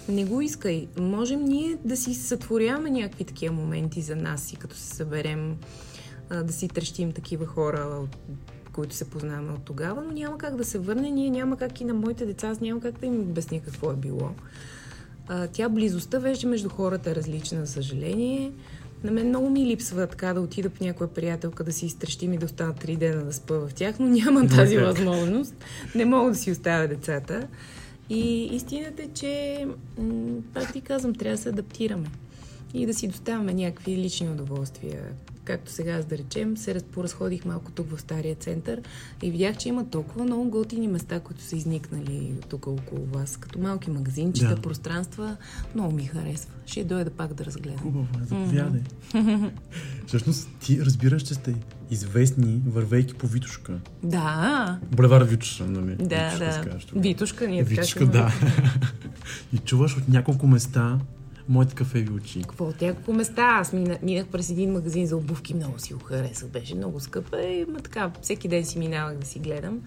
не 0.09 0.25
го 0.25 0.41
искай. 0.41 0.89
Можем 0.99 1.45
ние 1.45 1.79
да 1.85 1.97
си 1.97 2.15
сътворяваме 2.15 2.91
някакви 2.91 3.25
такива 3.25 3.55
моменти 3.55 4.01
за 4.01 4.17
нас 4.17 4.53
и 4.53 4.57
като 4.57 4.77
се 4.77 4.97
съберем 4.97 5.57
да 6.45 6.53
си 6.53 6.69
трещим 6.69 7.13
такива 7.13 7.47
хора, 7.47 8.09
които 8.73 8.95
се 8.95 9.11
познаваме 9.11 9.53
от 9.53 9.65
тогава, 9.65 10.03
но 10.03 10.13
няма 10.13 10.39
как 10.39 10.57
да 10.57 10.65
се 10.65 10.79
върне. 10.79 11.11
Ние 11.11 11.31
няма 11.31 11.57
как 11.57 11.81
и 11.81 11.85
на 11.85 11.95
моите 11.95 12.27
деца, 12.27 12.49
аз 12.49 12.61
няма 12.61 12.81
как 12.81 13.01
да 13.01 13.07
им 13.07 13.21
обясня 13.21 13.61
какво 13.61 13.91
е 13.91 13.97
било. 13.97 14.31
Тя 15.53 15.69
близостта 15.69 16.19
вече 16.19 16.47
между 16.47 16.69
хората 16.69 17.11
е 17.11 17.15
различна, 17.15 17.67
за 17.67 17.73
съжаление. 17.73 18.53
На 19.05 19.11
мен 19.11 19.29
много 19.29 19.51
ми 19.51 19.67
липсва 19.67 20.07
така 20.07 20.35
да 20.35 20.41
отида 20.41 20.71
в 20.71 20.81
някоя 20.81 21.11
приятелка 21.11 21.65
да 21.65 21.73
си 21.73 21.87
изтрещим 21.87 22.33
и 22.33 22.39
да 22.39 22.47
остана 22.47 22.75
три 22.75 22.97
дена 22.97 23.25
да 23.25 23.33
спа 23.33 23.55
в 23.55 23.75
тях, 23.75 23.99
но 23.99 24.07
нямам 24.07 24.49
тази 24.49 24.79
възможност. 24.79 25.55
Не 25.95 26.05
мога 26.05 26.31
да 26.31 26.37
си 26.37 26.51
оставя 26.51 26.89
децата. 26.89 27.49
И 28.11 28.45
истината 28.45 29.03
е, 29.03 29.09
че, 29.15 29.67
пак 30.55 30.73
ти 30.73 30.81
казвам, 30.81 31.15
трябва 31.15 31.37
да 31.37 31.43
се 31.43 31.49
адаптираме 31.49 32.07
и 32.75 32.87
да 32.87 32.95
си 32.95 33.09
доставяме 33.09 33.55
някакви 33.55 33.97
лични 33.97 34.29
удоволствия. 34.29 35.03
Както 35.45 35.73
сега, 35.73 35.93
аз 35.93 36.05
да 36.05 36.19
речем, 36.19 36.57
се 36.57 36.75
раз- 36.75 36.83
поразходих 36.83 37.45
малко 37.45 37.71
тук 37.71 37.91
в 37.91 38.01
стария 38.01 38.35
център 38.35 38.81
и 39.23 39.31
видях, 39.31 39.57
че 39.57 39.69
има 39.69 39.85
толкова 39.85 40.25
много 40.25 40.51
готини 40.51 40.89
места, 40.89 41.21
които 41.21 41.43
са 41.43 41.57
изникнали 41.57 42.33
тук 42.49 42.67
около 42.67 43.07
вас, 43.07 43.37
като 43.37 43.59
малки 43.59 43.91
магазинчета, 43.91 44.55
Да. 44.55 44.63
пространства. 44.63 45.37
Много 45.75 45.93
ми 45.93 46.05
харесва. 46.05 46.51
Ще 46.67 46.85
дойда 46.85 47.11
пак 47.11 47.35
да 47.35 47.45
разгледам. 47.45 47.79
Хубаво 47.79 48.07
е, 48.17 48.27
заповядай. 48.27 48.81
Всъщност, 50.07 50.49
ти 50.61 50.85
разбираш, 50.85 51.23
че 51.23 51.35
сте 51.35 51.55
известни, 51.91 52.63
вървейки 52.67 53.15
по 53.15 53.27
Витушка. 53.27 53.79
Да, 54.03 54.79
Булевар 54.91 55.23
Витуша, 55.23 55.65
нали? 55.67 55.97
да, 55.97 56.29
Витушка 56.29 56.39
да. 56.45 56.79
тогава. 56.79 57.03
Витушка, 57.03 57.49
ние 57.49 57.63
Витушка, 57.63 58.07
да. 58.07 58.33
И 59.53 59.59
чуваш 59.59 59.97
от 59.97 60.09
няколко 60.09 60.47
места 60.47 60.99
моите 61.49 61.75
кафеви 61.75 62.13
очи. 62.13 62.43
Какво 62.43 62.73
тя 62.73 62.95
по 62.95 63.13
места? 63.13 63.43
Аз 63.43 63.73
мина, 63.73 63.99
минах 64.03 64.27
през 64.27 64.51
един 64.51 64.73
магазин 64.73 65.07
за 65.07 65.17
обувки, 65.17 65.55
много 65.55 65.79
си 65.79 65.95
го 65.95 66.01
харесах, 66.01 66.49
беше 66.49 66.75
много 66.75 67.01
скъпа 67.01 67.43
и 67.43 67.65
ма 67.65 67.81
така, 67.81 68.13
всеки 68.23 68.49
ден 68.49 68.65
си 68.65 68.79
минавах 68.79 69.19
да 69.19 69.27
си 69.27 69.39
гледам, 69.39 69.81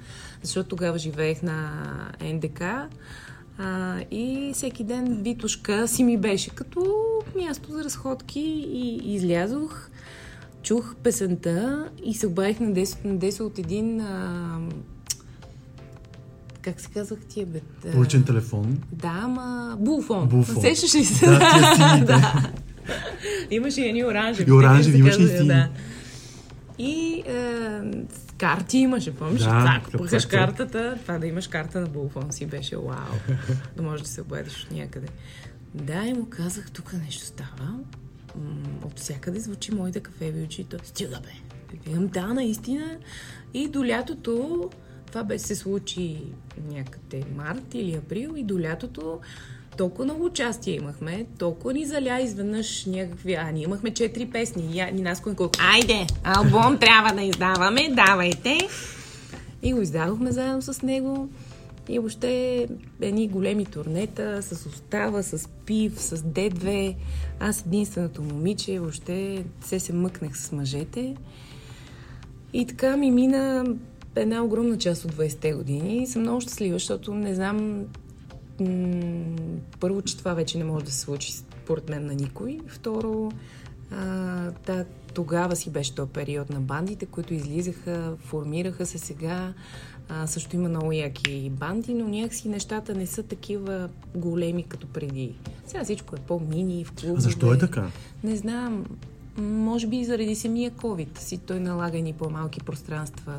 защото 0.43 0.69
тогава 0.69 0.97
живеех 0.97 1.41
на 1.41 1.83
НДК 2.21 2.61
а, 3.57 3.99
и 4.11 4.51
всеки 4.53 4.83
ден 4.83 5.23
Витушка 5.23 5.87
си 5.87 6.03
ми 6.03 6.17
беше 6.17 6.49
като 6.49 7.05
място 7.35 7.71
за 7.71 7.83
разходки 7.83 8.65
и 8.69 9.15
излязох, 9.15 9.89
чух 10.61 10.95
песента 11.03 11.89
и 12.03 12.13
се 12.13 12.27
обадих 12.27 12.59
на 12.59 12.71
10, 12.71 13.05
на 13.05 13.17
10 13.17 13.41
от 13.41 13.59
един 13.59 14.01
а, 14.01 14.59
как 16.65 16.82
се 16.82 16.89
казвах 16.89 17.19
тия, 17.19 17.45
бе? 17.45 17.62
А, 17.93 17.97
Уличен 17.97 18.23
телефон. 18.23 18.78
Да, 18.91 19.19
ама... 19.23 19.78
Булфон. 19.80 20.30
Булфон. 20.30 20.62
Сещаш 20.62 20.95
ли 20.95 21.06
се? 21.06 21.25
Да, 21.25 21.39
тия 21.39 21.75
сините. 21.75 22.06
да. 22.06 22.51
Имаше 23.51 23.82
и 23.82 23.88
едни 23.88 24.06
оранжеви. 24.06 24.51
И 24.51 24.54
оранжеви, 24.54 24.97
имаше 24.97 25.21
и 25.21 25.28
сини. 25.28 25.47
Да. 25.47 25.69
И 26.78 27.23
е, 27.28 27.82
карти 28.38 28.78
имаше, 28.78 29.15
помниш? 29.15 29.41
Да, 29.41 29.82
клюк. 29.91 30.10
картата, 30.30 30.97
това 31.01 31.17
да 31.17 31.28
имаш 31.28 31.47
карта 31.47 31.82
на 31.82 31.88
Булфон 31.88 32.32
си 32.32 32.45
беше 32.45 32.78
вау. 32.78 33.36
да 33.78 33.84
можеш 33.84 34.01
да 34.01 34.08
се 34.08 34.21
обадиш 34.21 34.63
от 34.63 34.71
някъде. 34.71 35.08
Да, 35.73 36.04
и 36.06 36.13
му 36.13 36.25
казах, 36.30 36.71
тук 36.71 36.93
нещо 36.93 37.25
става. 37.25 37.80
От 38.86 38.99
всякъде 38.99 39.39
звучи 39.39 39.75
моите 39.75 39.99
кафеви 39.99 40.43
очи. 40.43 40.63
Той, 40.63 40.80
стига 40.84 41.19
бе. 41.23 41.32
Викам, 41.71 42.08
да, 42.08 42.34
наистина. 42.34 42.97
И 43.54 43.67
до 43.67 43.86
лятото, 43.86 44.69
това 45.08 45.23
бе 45.23 45.39
се 45.39 45.56
случи 45.56 46.21
някъде 46.71 47.23
март 47.35 47.73
или 47.73 47.95
април, 47.95 48.33
и 48.37 48.43
до 48.43 48.59
лятото 48.59 49.19
толкова 49.77 50.03
много 50.05 50.25
участие 50.25 50.75
имахме, 50.75 51.25
толкова 51.39 51.73
ни 51.73 51.85
заля 51.85 52.21
изведнъж 52.21 52.85
някакви... 52.85 53.33
А, 53.33 53.51
ние 53.51 53.63
имахме 53.63 53.93
четири 53.93 54.25
песни. 54.25 54.69
И, 54.71 54.77
я- 54.77 54.89
и 54.89 55.01
нас 55.01 55.21
колко... 55.21 55.49
Айде, 55.73 56.07
албум 56.23 56.77
трябва 56.79 57.13
да 57.15 57.21
издаваме, 57.21 57.89
давайте. 57.89 58.57
И 59.63 59.73
го 59.73 59.81
издадохме 59.81 60.31
заедно 60.31 60.61
с 60.61 60.81
него. 60.81 61.29
И 61.89 61.99
въобще 61.99 62.67
едни 63.01 63.27
големи 63.27 63.65
турнета 63.65 64.41
с 64.43 64.65
Остава, 64.65 65.23
с 65.23 65.49
Пив, 65.65 66.01
с 66.01 66.17
Д2. 66.17 66.95
Аз 67.39 67.63
единственото 67.65 68.21
момиче, 68.21 68.79
въобще 68.79 69.45
се 69.61 69.79
се 69.79 69.93
мъкнах 69.93 70.37
с 70.37 70.51
мъжете. 70.51 71.15
И 72.53 72.65
така 72.65 72.97
ми 72.97 73.11
мина 73.11 73.65
една 74.15 74.43
огромна 74.43 74.78
част 74.78 75.06
от 75.06 75.12
20-те 75.12 75.54
години 75.54 76.04
и 76.04 76.08
съм 76.08 76.21
много 76.21 76.41
щастлива, 76.41 76.75
защото 76.75 77.13
не 77.13 77.36
знам 77.36 77.86
м- 78.60 79.36
първо, 79.80 80.01
че 80.01 80.17
това 80.17 80.34
вече 80.34 80.58
не 80.58 80.63
може 80.63 80.86
да 80.86 80.91
се 80.91 80.99
случи 80.99 81.32
според 81.34 81.89
мен 81.89 82.06
на 82.06 82.13
никой. 82.13 82.60
Второ, 82.67 83.32
а, 83.91 84.06
да, 84.65 84.86
тогава 85.13 85.56
си 85.56 85.69
беше 85.69 85.95
този 85.95 86.12
период 86.12 86.49
на 86.49 86.60
бандите, 86.60 87.06
които 87.06 87.34
излизаха, 87.34 88.13
формираха 88.19 88.86
се 88.86 88.97
сега. 88.97 89.54
А, 90.10 90.28
също 90.28 90.56
има 90.56 90.69
много 90.69 90.91
яки 90.91 91.49
банди, 91.49 91.93
но 91.93 92.08
някакси 92.08 92.49
нещата 92.49 92.95
не 92.95 93.08
са 93.08 93.23
такива 93.23 93.89
големи 94.15 94.63
като 94.63 94.88
преди. 94.88 95.36
Сега 95.67 95.84
всичко 95.84 96.15
е 96.15 96.19
по-мини, 96.19 96.86
в 96.86 96.91
клубове. 96.91 97.17
А 97.17 97.21
защо 97.21 97.54
е 97.54 97.58
така? 97.58 97.88
Не 98.23 98.36
знам. 98.36 98.86
Може 99.38 99.88
би 99.88 99.97
и 99.97 100.06
заради 100.06 100.36
самия 100.36 100.71
COVID 100.71 101.19
си 101.19 101.38
той 101.38 101.60
налага 101.60 101.97
ни 101.97 102.13
по-малки 102.13 102.60
пространства, 102.60 103.34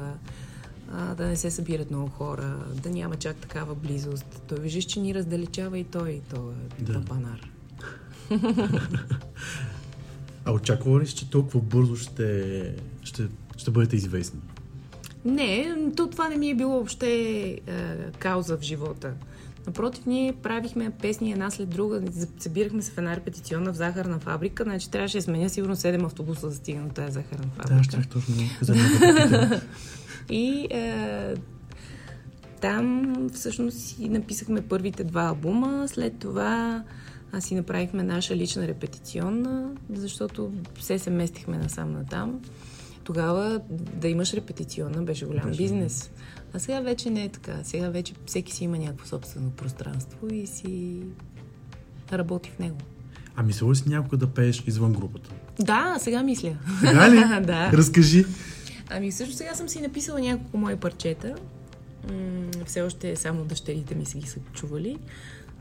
а, 0.92 1.14
да 1.14 1.26
не 1.26 1.36
се 1.36 1.50
събират 1.50 1.90
много 1.90 2.08
хора, 2.08 2.56
да 2.82 2.90
няма 2.90 3.16
чак 3.16 3.36
такава 3.36 3.74
близост. 3.74 4.42
Той 4.48 4.58
виждаш, 4.58 4.84
че 4.84 5.00
ни 5.00 5.14
раздалечава 5.14 5.78
и 5.78 5.84
той, 5.84 6.10
и 6.10 6.20
той 6.20 6.52
е 6.80 6.82
Да. 6.82 6.92
папанар. 6.92 7.40
А 10.44 10.52
очаква 10.52 11.00
ли 11.00 11.06
че 11.06 11.30
толкова 11.30 11.60
бързо 11.60 11.96
ще, 11.96 12.74
ще, 13.02 13.28
ще 13.56 13.70
бъдете 13.70 13.96
известни? 13.96 14.40
Не, 15.24 15.76
то 15.96 16.06
това 16.06 16.28
не 16.28 16.36
ми 16.36 16.50
е 16.50 16.54
било 16.54 16.72
въобще 16.72 17.10
е, 17.44 17.60
кауза 18.18 18.56
в 18.56 18.62
живота. 18.62 19.12
Напротив, 19.66 20.06
ние 20.06 20.32
правихме 20.32 20.90
песни 20.90 21.32
една 21.32 21.50
след 21.50 21.68
друга, 21.68 22.02
събирахме 22.38 22.82
се 22.82 22.90
в 22.92 22.98
една 22.98 23.16
репетиционна 23.16 23.72
в 23.72 23.76
захарна 23.76 24.18
фабрика, 24.18 24.64
значи 24.64 24.90
трябваше 24.90 25.18
да 25.18 25.22
сменя 25.22 25.48
сигурно 25.50 25.76
7 25.76 26.04
автобуса 26.04 26.48
да 26.48 26.54
стигна 26.54 26.86
до 26.88 26.94
тази 26.94 27.12
захарна 27.12 27.46
фабрика. 27.56 27.74
Да, 27.74 27.82
щях 27.82 28.08
точно. 28.08 28.34
И 30.30 30.66
е, 30.70 31.34
там 32.60 33.14
всъщност 33.32 33.78
си 33.78 34.08
написахме 34.08 34.62
първите 34.62 35.04
два 35.04 35.22
албума. 35.22 35.88
След 35.88 36.18
това 36.18 36.84
аз 37.32 37.44
си 37.44 37.54
направихме 37.54 38.02
наша 38.02 38.36
лична 38.36 38.68
репетиционна, 38.68 39.70
защото 39.94 40.52
все 40.74 40.98
се 40.98 41.10
местихме 41.10 41.58
насам 41.58 41.92
натам. 41.92 42.40
Тогава 43.04 43.60
да 44.00 44.08
имаш 44.08 44.34
репетиционна 44.34 45.02
беше 45.02 45.26
голям 45.26 45.48
Беше. 45.48 45.62
бизнес. 45.62 46.10
А 46.54 46.58
сега 46.58 46.80
вече 46.80 47.10
не 47.10 47.24
е 47.24 47.28
така. 47.28 47.58
Сега 47.62 47.88
вече 47.88 48.14
всеки 48.26 48.52
си 48.52 48.64
има 48.64 48.78
някакво 48.78 49.06
собствено 49.06 49.50
пространство 49.50 50.26
и 50.32 50.46
си 50.46 51.02
работи 52.12 52.50
в 52.50 52.58
него. 52.58 52.76
А 53.36 53.42
мислила 53.42 53.72
ли 53.72 53.76
си 53.76 53.88
някога 53.88 54.16
да 54.16 54.26
пееш 54.26 54.64
извън 54.66 54.92
групата? 54.92 55.30
Да, 55.60 55.96
сега 56.00 56.22
мисля. 56.22 56.56
Сега 56.80 57.10
ли? 57.10 57.44
да. 57.46 57.72
Разкажи. 57.72 58.24
Ами 58.90 59.12
също 59.12 59.36
сега 59.36 59.54
съм 59.54 59.68
си 59.68 59.80
написала 59.80 60.20
няколко 60.20 60.58
мои 60.58 60.76
парчета. 60.76 61.34
Все 62.66 62.82
още 62.82 63.16
само 63.16 63.44
дъщерите 63.44 63.94
ми 63.94 64.06
са 64.06 64.18
ги 64.18 64.28
са 64.28 64.40
чували, 64.52 64.98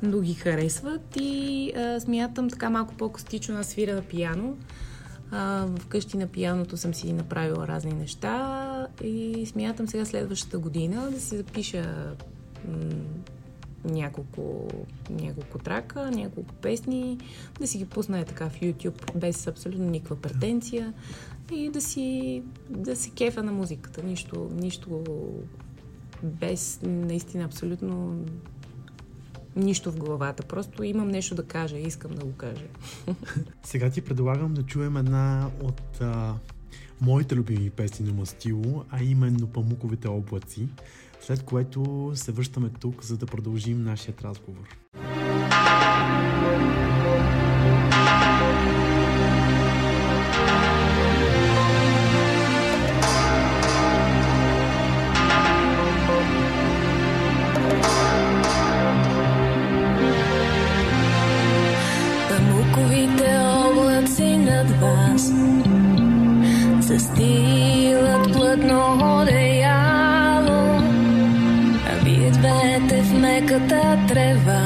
но 0.03 0.19
ги 0.19 0.33
харесват 0.33 1.17
и 1.19 1.71
а, 1.75 1.99
смятам 1.99 2.49
така 2.49 2.69
малко 2.69 2.93
по-костично 2.93 3.57
аз 3.57 3.67
свира 3.67 3.95
на 3.95 4.01
пияно. 4.01 4.57
А, 5.31 5.67
вкъщи 5.79 6.17
на 6.17 6.27
пияното 6.27 6.77
съм 6.77 6.93
си 6.93 7.13
направила 7.13 7.67
разни 7.67 7.93
неща 7.93 8.87
и 9.03 9.45
смятам 9.45 9.87
сега 9.87 10.05
следващата 10.05 10.59
година 10.59 11.11
да 11.11 11.19
си 11.19 11.37
запиша 11.37 12.15
няколко, 13.85 14.67
няколко 15.09 15.57
трака, 15.57 16.11
няколко 16.11 16.53
песни, 16.53 17.17
да 17.59 17.67
си 17.67 17.77
ги 17.77 17.85
пусна 17.85 18.19
е 18.19 18.25
така 18.25 18.49
в 18.49 18.59
YouTube 18.59 19.15
без 19.15 19.47
абсолютно 19.47 19.89
никаква 19.89 20.15
претенция 20.15 20.93
и 21.51 21.69
да 21.69 21.81
си 21.81 22.43
да 22.69 22.95
се 22.95 23.09
кефа 23.09 23.43
на 23.43 23.51
музиката. 23.51 24.03
Нищо, 24.03 24.49
нищо 24.53 25.03
без 26.23 26.79
наистина 26.83 27.43
абсолютно 27.43 28.25
нищо 29.55 29.91
в 29.91 29.97
главата. 29.97 30.43
Просто 30.43 30.83
имам 30.83 31.07
нещо 31.07 31.35
да 31.35 31.43
кажа 31.43 31.77
и 31.77 31.83
искам 31.83 32.11
да 32.11 32.25
го 32.25 32.33
кажа. 32.33 32.65
Сега 33.63 33.89
ти 33.89 34.01
предлагам 34.01 34.53
да 34.53 34.63
чуем 34.63 34.97
една 34.97 35.49
от 35.63 36.01
а, 36.01 36.33
моите 37.01 37.35
любими 37.35 37.69
песни 37.69 38.05
на 38.05 38.13
Мастило, 38.13 38.83
а 38.89 39.03
именно 39.03 39.47
Памуковите 39.47 40.07
облаци, 40.07 40.67
след 41.25 41.43
което 41.43 42.11
се 42.15 42.31
връщаме 42.31 42.69
тук, 42.79 43.03
за 43.03 43.17
да 43.17 43.25
продължим 43.25 43.83
нашият 43.83 44.21
разговор. 44.21 44.77
Памуковите 62.29 63.37
облаци 63.69 64.37
над 64.37 64.69
вас 64.69 65.31
Застилат 66.87 67.84
меката 73.35 73.99
трева. 74.07 74.61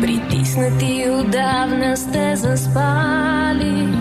Притиснати 0.00 1.10
отдавна 1.10 1.96
сте 1.96 2.36
заспали 2.36 3.95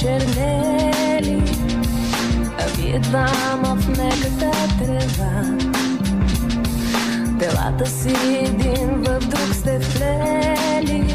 почернели 0.00 1.42
А 2.58 2.76
вие 2.76 2.98
двама 2.98 3.74
в 3.76 3.88
меката 3.88 4.50
трева. 4.78 5.58
Телата 7.38 7.86
си 7.86 8.14
един 8.40 8.88
в 8.88 9.18
друг 9.18 9.54
сте 9.54 9.80
вплели 9.80 11.09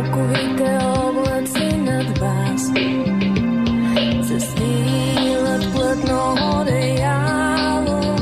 Памуковите 0.00 0.78
облаци 0.86 1.76
над 1.76 2.18
вас. 2.18 2.62
Засвилат 4.20 5.72
плътно 5.72 6.34
одеяло. 6.60 8.16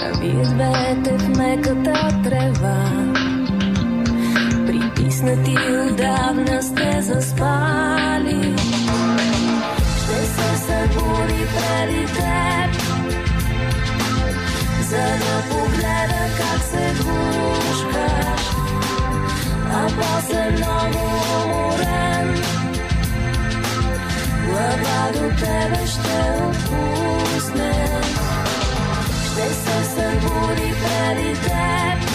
А 0.00 0.18
вие 0.20 0.44
двете 0.44 1.18
в 1.18 1.38
меката 1.38 2.20
трева. 2.24 2.78
Притиснати 4.66 5.56
отдавна 5.90 6.62
сте 6.62 7.02
заспали. 7.02 8.56
Ще 10.02 10.26
се 10.26 10.56
събуди 10.56 11.46
преди 11.56 12.06
теб 12.06 12.82
За 14.82 14.96
да 14.96 15.42
погледа 15.50 16.22
как 16.38 16.62
се 16.62 16.95
после 19.96 20.50
много 20.50 20.98
уморен 21.44 22.42
Глава 24.46 25.12
до 25.12 25.28
тебе 25.36 25.86
ще 25.86 26.42
отпусне 26.48 28.02
Ще 29.24 29.54
се 29.54 29.84
събуди 29.84 30.74
преди 30.82 31.34
теб 31.40 32.10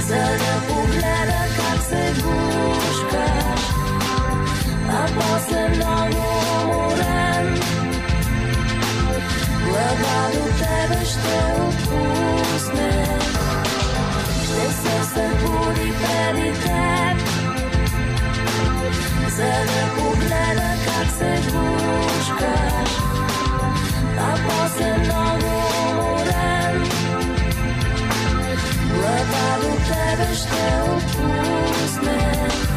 За 0.00 0.14
да 0.14 0.66
погледа 0.68 1.42
как 1.56 1.82
се 1.82 2.14
гушкаш 2.22 3.60
А 4.88 5.06
после 5.14 5.68
много 5.68 6.24
уморен 6.62 7.60
Глава 9.64 10.30
до 10.34 10.44
тебе 10.58 11.04
ще 11.04 11.60
отпусне 11.60 13.25
събуди 15.16 15.92
преди 16.02 16.52
За 19.36 19.52
да 19.68 19.82
погледа 19.96 20.70
как 20.86 21.10
се 21.18 21.42
гушкаш 21.42 22.90
А 24.18 24.34
после 24.46 24.98
много 24.98 25.50
уморен 25.90 26.88
Глава 28.94 29.58
до 29.62 29.70
тебе 29.88 30.34
ще 30.34 30.64
отпусне– 30.90 32.48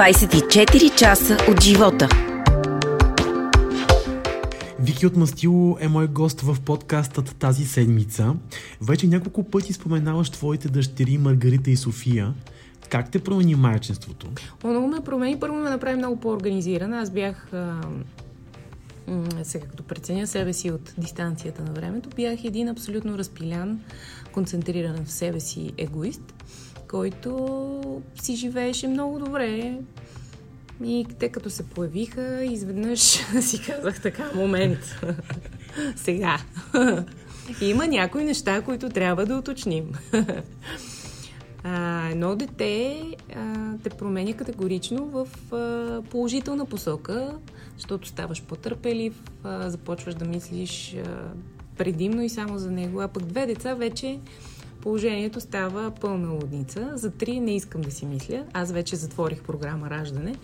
24 0.00 0.94
часа 0.98 1.36
от 1.50 1.62
живота. 1.62 2.08
Вики 4.78 5.06
от 5.06 5.16
Мастило 5.16 5.76
е 5.80 5.88
мой 5.88 6.06
гост 6.06 6.40
в 6.40 6.60
подкастът 6.60 7.36
тази 7.36 7.64
седмица. 7.64 8.34
Вече 8.80 9.06
няколко 9.06 9.44
пъти 9.44 9.72
споменаваш 9.72 10.30
твоите 10.30 10.68
дъщери 10.68 11.18
Маргарита 11.18 11.70
и 11.70 11.76
София. 11.76 12.34
Как 12.88 13.10
те 13.10 13.18
промени 13.18 13.54
майчинството? 13.54 14.26
Много 14.64 14.86
ме 14.86 15.00
промени. 15.00 15.40
Първо 15.40 15.56
ме 15.56 15.70
направи 15.70 15.96
много 15.96 16.20
по-организирана. 16.20 17.00
Аз 17.00 17.10
бях, 17.10 17.52
а, 17.52 17.80
сега 19.42 19.66
като 19.66 19.82
преценя 19.82 20.26
себе 20.26 20.52
си 20.52 20.70
от 20.70 20.94
дистанцията 20.98 21.62
на 21.62 21.72
времето, 21.72 22.08
бях 22.16 22.44
един 22.44 22.68
абсолютно 22.68 23.18
разпилян, 23.18 23.80
концентриран 24.32 25.04
в 25.04 25.12
себе 25.12 25.40
си 25.40 25.72
егоист, 25.78 26.34
който 26.90 28.02
си 28.22 28.36
живееше 28.36 28.88
много 28.88 29.18
добре. 29.18 29.78
И 30.84 31.06
те 31.18 31.28
като 31.28 31.50
се 31.50 31.62
появиха, 31.62 32.44
изведнъж 32.44 33.00
си 33.40 33.62
казах 33.66 34.02
така, 34.02 34.30
момент. 34.34 34.78
Сега. 35.96 36.38
Има 37.60 37.86
някои 37.86 38.24
неща, 38.24 38.62
които 38.62 38.88
трябва 38.88 39.26
да 39.26 39.36
уточним. 39.36 39.92
А, 41.64 42.08
едно 42.08 42.36
дете 42.36 43.02
а, 43.36 43.54
те 43.82 43.90
променя 43.90 44.32
категорично 44.32 45.06
в 45.06 45.28
а, 45.54 46.02
положителна 46.10 46.66
посока, 46.66 47.38
защото 47.76 48.08
ставаш 48.08 48.42
по-търпелив, 48.42 49.22
а, 49.44 49.70
започваш 49.70 50.14
да 50.14 50.24
мислиш 50.24 50.94
а, 50.94 51.32
предимно 51.78 52.22
и 52.22 52.28
само 52.28 52.58
за 52.58 52.70
него, 52.70 53.00
а 53.00 53.08
пък 53.08 53.22
две 53.22 53.46
деца 53.46 53.74
вече 53.74 54.18
положението 54.82 55.40
става 55.40 55.90
пълна 55.90 56.30
лудница. 56.30 56.90
За 56.94 57.10
три 57.10 57.40
не 57.40 57.56
искам 57.56 57.80
да 57.80 57.90
си 57.90 58.06
мисля. 58.06 58.44
Аз 58.52 58.72
вече 58.72 58.96
затворих 58.96 59.42
програма 59.42 59.90
Раждане. 59.90 60.34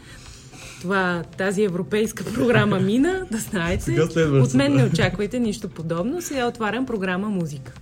Това, 0.81 1.23
тази 1.39 1.63
европейска 1.63 2.25
програма 2.25 2.81
мина, 2.81 3.27
да 3.31 3.39
знаете. 3.39 4.01
От 4.43 4.55
мен 4.55 4.75
не 4.75 4.85
очаквайте 4.85 5.39
нищо 5.39 5.69
подобно. 5.69 6.23
Сега 6.23 6.49
отварям 6.49 6.87
програма 6.87 7.29
Музика. 7.29 7.73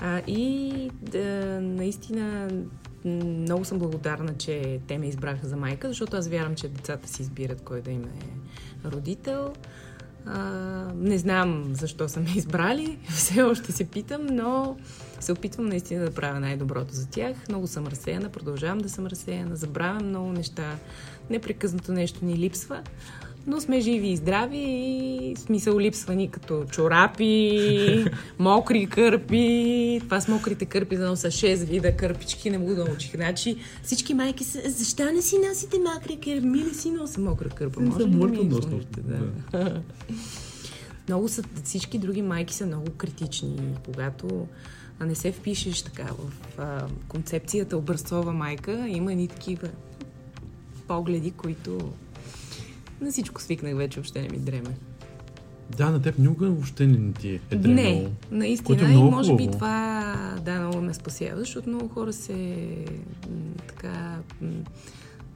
А, 0.00 0.22
и 0.26 0.72
да, 1.02 1.60
наистина 1.60 2.48
м, 3.04 3.24
много 3.24 3.64
съм 3.64 3.78
благодарна, 3.78 4.34
че 4.38 4.80
те 4.86 4.98
ме 4.98 5.06
избраха 5.06 5.46
за 5.46 5.56
майка, 5.56 5.88
защото 5.88 6.16
аз 6.16 6.28
вярвам, 6.28 6.54
че 6.54 6.68
децата 6.68 7.08
си 7.08 7.22
избират 7.22 7.60
кой 7.60 7.80
да 7.80 7.90
им 7.90 8.04
е 8.04 8.90
родител. 8.90 9.52
А, 10.26 10.40
не 10.96 11.18
знам 11.18 11.64
защо 11.72 12.08
са 12.08 12.20
ме 12.20 12.30
избрали, 12.36 12.98
все 13.08 13.42
още 13.42 13.72
се 13.72 13.84
питам, 13.84 14.26
но 14.30 14.76
се 15.22 15.32
опитвам 15.32 15.66
наистина 15.66 16.04
да 16.04 16.10
правя 16.10 16.40
най-доброто 16.40 16.94
за 16.94 17.06
тях. 17.06 17.36
Много 17.48 17.66
съм 17.66 17.86
разсеяна, 17.86 18.28
продължавам 18.28 18.78
да 18.78 18.88
съм 18.88 19.06
разсеяна, 19.06 19.56
забравям 19.56 20.08
много 20.08 20.32
неща, 20.32 20.76
непрекъснато 21.30 21.92
нещо 21.92 22.24
ни 22.24 22.38
липсва. 22.38 22.82
Но 23.46 23.60
сме 23.60 23.80
живи 23.80 24.08
и 24.08 24.16
здрави 24.16 24.58
и 24.58 25.36
смисъл 25.36 25.78
липсва 25.78 26.14
ни 26.14 26.30
като 26.30 26.64
чорапи, 26.70 28.04
мокри 28.38 28.86
кърпи. 28.86 30.00
Това 30.04 30.20
с 30.20 30.28
мокрите 30.28 30.64
кърпи 30.64 30.96
да 30.96 31.08
носа 31.08 31.28
6 31.28 31.64
вида 31.64 31.96
кърпички, 31.96 32.50
не 32.50 32.58
мога 32.58 32.74
да 32.74 32.84
научих. 32.84 33.16
Значи 33.16 33.56
всички 33.82 34.14
майки 34.14 34.44
са, 34.44 34.60
защо 34.66 35.04
не 35.04 35.22
си 35.22 35.36
носите 35.48 35.76
мокри 35.78 36.16
кърпи? 36.16 36.46
Ми 36.46 36.58
не 36.58 36.74
си 36.74 36.90
нося 36.90 37.20
мокра 37.20 37.48
кърпа. 37.48 37.80
Не 37.80 37.88
Може 37.88 38.04
ли 38.06 38.10
да 38.10 38.26
ми 38.26 38.44
носно. 38.44 38.70
сложите? 38.70 39.00
Да. 39.00 39.82
много 41.08 41.28
са, 41.28 41.42
всички 41.64 41.98
други 41.98 42.22
майки 42.22 42.54
са 42.54 42.66
много 42.66 42.86
критични. 42.96 43.56
Когато 43.84 44.46
не 45.06 45.14
се 45.14 45.32
впишеш 45.32 45.82
така 45.82 46.04
в 46.04 46.58
а, 46.58 46.86
концепцията 47.08 47.76
образцова 47.76 48.32
майка, 48.32 48.88
има 48.88 49.12
едни 49.12 49.28
такива 49.28 49.68
погледи, 50.88 51.30
които 51.30 51.92
на 53.00 53.10
всичко 53.10 53.42
свикнах 53.42 53.76
вече, 53.76 54.00
въобще 54.00 54.22
не 54.22 54.28
ми 54.28 54.38
дреме. 54.38 54.76
Да, 55.76 55.90
на 55.90 56.02
теб 56.02 56.18
никога 56.18 56.46
въобще 56.46 56.86
не 56.86 57.12
ти 57.12 57.40
е 57.50 57.56
дремало. 57.56 57.84
Не, 57.84 58.10
наистина. 58.30 58.88
Е 58.88 58.92
и 58.92 58.96
може 58.96 59.36
би 59.36 59.50
това 59.50 60.14
да, 60.44 60.60
много 60.60 60.80
ме 60.80 60.94
спасява, 60.94 61.38
защото 61.38 61.68
много 61.68 61.88
хора 61.88 62.12
се 62.12 62.68
така 63.66 64.18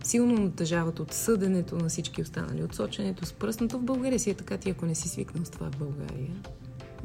силно 0.05 0.35
натъжават 0.35 1.00
от 1.00 1.12
съденето 1.12 1.76
на 1.76 1.88
всички 1.88 2.22
останали, 2.22 2.64
от 2.64 2.74
соченето 2.74 3.26
с 3.26 3.33
пръстното. 3.33 3.79
В 3.79 3.83
България 3.83 4.18
си 4.18 4.31
е 4.31 4.35
така, 4.35 4.57
ти 4.57 4.70
ако 4.70 4.87
не 4.87 4.94
си 4.94 5.09
свикнал 5.09 5.44
с 5.44 5.50
това 5.50 5.70
в 5.70 5.79
България, 5.79 6.31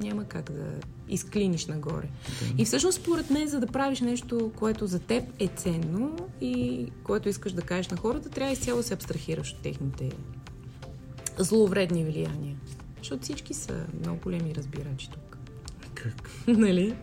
няма 0.02 0.26
как 0.26 0.52
да 0.52 0.66
изклиниш 1.10 1.66
нагоре. 1.66 2.10
И 2.58 2.66
всъщност, 2.66 3.02
според 3.02 3.30
мен, 3.30 3.48
за 3.48 3.60
да 3.60 3.68
правиш 3.68 4.02
нещо, 4.02 4.52
което 4.56 4.88
за 4.88 5.00
теб 5.00 5.24
е 5.40 5.48
ценно 5.48 6.16
и 6.42 6.86
което 7.04 7.30
искаш 7.30 7.52
да 7.52 7.62
кажеш 7.62 7.88
на 7.88 7.98
хората, 7.98 8.30
трябва 8.30 8.54
изцяло 8.54 8.78
да 8.78 8.84
се 8.84 8.94
абстрахираш 8.94 9.52
от 9.52 9.62
техните 9.62 10.12
зловредни 11.38 12.04
влияния. 12.04 12.56
Защото 12.98 13.24
всички 13.24 13.54
са 13.54 13.86
много 14.00 14.20
големи 14.24 14.56
разбирачи 14.56 15.10
тук. 15.12 15.38
Как? 15.94 16.30
нали? 16.48 16.96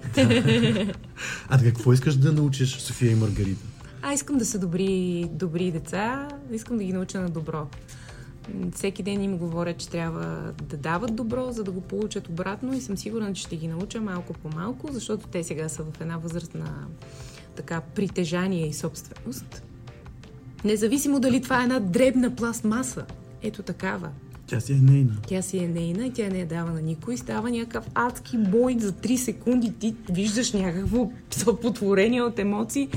А 1.48 1.58
така, 1.58 1.72
какво 1.72 1.92
искаш 1.92 2.16
да 2.16 2.32
научиш 2.32 2.76
София 2.76 3.12
и 3.12 3.14
Маргарита? 3.14 3.64
А, 4.02 4.12
искам 4.12 4.38
да 4.38 4.46
са 4.46 4.58
добри, 4.58 5.24
добри 5.32 5.70
деца, 5.70 6.28
искам 6.52 6.78
да 6.78 6.84
ги 6.84 6.92
науча 6.92 7.20
на 7.20 7.30
добро. 7.30 7.68
Всеки 8.74 9.02
ден 9.02 9.22
им 9.22 9.38
говорят, 9.38 9.78
че 9.78 9.88
трябва 9.88 10.52
да 10.62 10.76
дават 10.76 11.14
добро, 11.14 11.52
за 11.52 11.64
да 11.64 11.70
го 11.70 11.80
получат 11.80 12.28
обратно 12.28 12.74
и 12.74 12.80
съм 12.80 12.96
сигурна, 12.96 13.32
че 13.32 13.42
ще 13.42 13.56
ги 13.56 13.68
науча 13.68 14.00
малко 14.00 14.32
по 14.32 14.48
малко, 14.56 14.92
защото 14.92 15.26
те 15.26 15.44
сега 15.44 15.68
са 15.68 15.82
в 15.82 16.00
една 16.00 16.16
възраст 16.16 16.54
на 16.54 16.86
така 17.56 17.80
притежание 17.80 18.66
и 18.66 18.72
собственост. 18.72 19.62
Независимо 20.64 21.20
дали 21.20 21.42
това 21.42 21.60
е 21.60 21.62
една 21.62 21.80
дребна 21.80 22.36
пластмаса, 22.36 23.04
ето 23.42 23.62
такава. 23.62 24.10
Тя 24.48 24.60
си 24.60 24.72
е 24.72 24.76
нейна. 24.76 25.16
Тя 25.26 25.42
си 25.42 25.58
е 25.58 25.68
нейна 25.68 26.06
и 26.06 26.12
тя 26.12 26.28
не 26.28 26.38
я 26.38 26.46
дава 26.46 26.72
на 26.72 26.82
никой. 26.82 27.16
Става 27.16 27.50
някакъв 27.50 27.86
адски 27.94 28.38
бой 28.38 28.76
за 28.78 28.92
3 28.92 29.16
секунди. 29.16 29.72
Ти 29.72 29.94
виждаш 30.10 30.52
някакво 30.52 31.10
съпотворение 31.30 32.22
от 32.22 32.38
емоции 32.38 32.88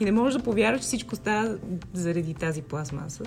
и 0.00 0.04
не 0.04 0.12
можеш 0.12 0.38
да 0.38 0.44
повярваш, 0.44 0.80
че 0.80 0.86
всичко 0.86 1.16
става 1.16 1.58
заради 1.94 2.34
тази 2.34 2.62
пластмаса. 2.62 3.24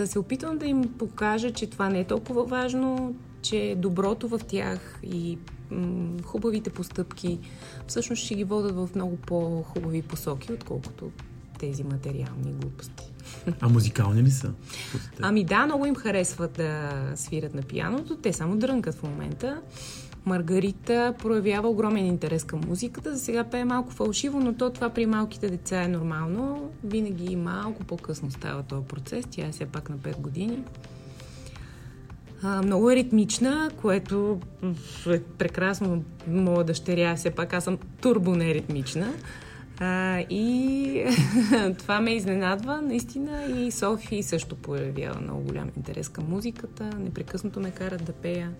Да 0.00 0.06
се 0.06 0.18
опитвам 0.18 0.58
да 0.58 0.66
им 0.66 0.94
покажа, 0.98 1.50
че 1.50 1.66
това 1.66 1.88
не 1.88 2.00
е 2.00 2.04
толкова 2.04 2.44
важно, 2.44 3.14
че 3.42 3.74
доброто 3.78 4.28
в 4.28 4.40
тях 4.48 5.00
и 5.02 5.38
м- 5.70 6.22
хубавите 6.24 6.70
постъпки 6.70 7.38
всъщност 7.86 8.22
ще 8.22 8.34
ги 8.34 8.44
водят 8.44 8.74
в 8.74 8.88
много 8.94 9.16
по-хубави 9.16 10.02
посоки, 10.02 10.52
отколкото 10.52 11.10
тези 11.58 11.84
материални 11.84 12.52
глупости. 12.52 13.12
А 13.60 13.68
музикални 13.68 14.22
ли 14.22 14.30
са? 14.30 14.52
Ами 15.20 15.44
да, 15.44 15.66
много 15.66 15.86
им 15.86 15.94
харесват 15.94 16.52
да 16.52 16.90
свират 17.14 17.54
на 17.54 17.62
пияното. 17.62 18.16
Те 18.16 18.32
само 18.32 18.56
дрънкат 18.56 18.94
в 18.94 19.02
момента. 19.02 19.60
Маргарита 20.26 21.14
проявява 21.18 21.68
огромен 21.68 22.06
интерес 22.06 22.44
към 22.44 22.60
музиката. 22.68 23.16
За 23.16 23.24
сега 23.24 23.44
пее 23.44 23.64
малко 23.64 23.92
фалшиво, 23.92 24.40
но 24.40 24.54
то 24.54 24.70
това 24.70 24.88
при 24.88 25.06
малките 25.06 25.48
деца 25.48 25.82
е 25.82 25.88
нормално. 25.88 26.70
Винаги 26.84 27.36
малко 27.36 27.84
по-късно 27.84 28.30
става 28.30 28.62
този 28.62 28.86
процес. 28.86 29.24
Тя 29.30 29.46
е 29.46 29.52
все 29.52 29.66
пак 29.66 29.90
на 29.90 29.96
5 29.98 30.20
години. 30.20 30.64
А, 32.42 32.62
много 32.62 32.90
е 32.90 32.96
ритмична, 32.96 33.70
което 33.80 34.40
е 35.06 35.22
прекрасно. 35.22 36.04
Моя 36.28 36.64
дъщеря, 36.64 37.16
все 37.16 37.30
пак 37.30 37.54
аз 37.54 37.64
съм 37.64 37.78
турбо 38.00 38.36
неритмична. 38.36 39.12
А, 39.80 40.18
и 40.30 41.04
това 41.78 42.00
ме 42.00 42.14
изненадва, 42.14 42.82
наистина. 42.82 43.44
И 43.44 43.70
Софи 43.70 44.22
също 44.22 44.56
появява 44.56 45.20
много 45.20 45.42
голям 45.42 45.70
интерес 45.76 46.08
към 46.08 46.24
музиката. 46.28 46.90
Непрекъснато 46.98 47.60
ме 47.60 47.70
карат 47.70 48.04
да 48.04 48.12
пея. 48.12 48.50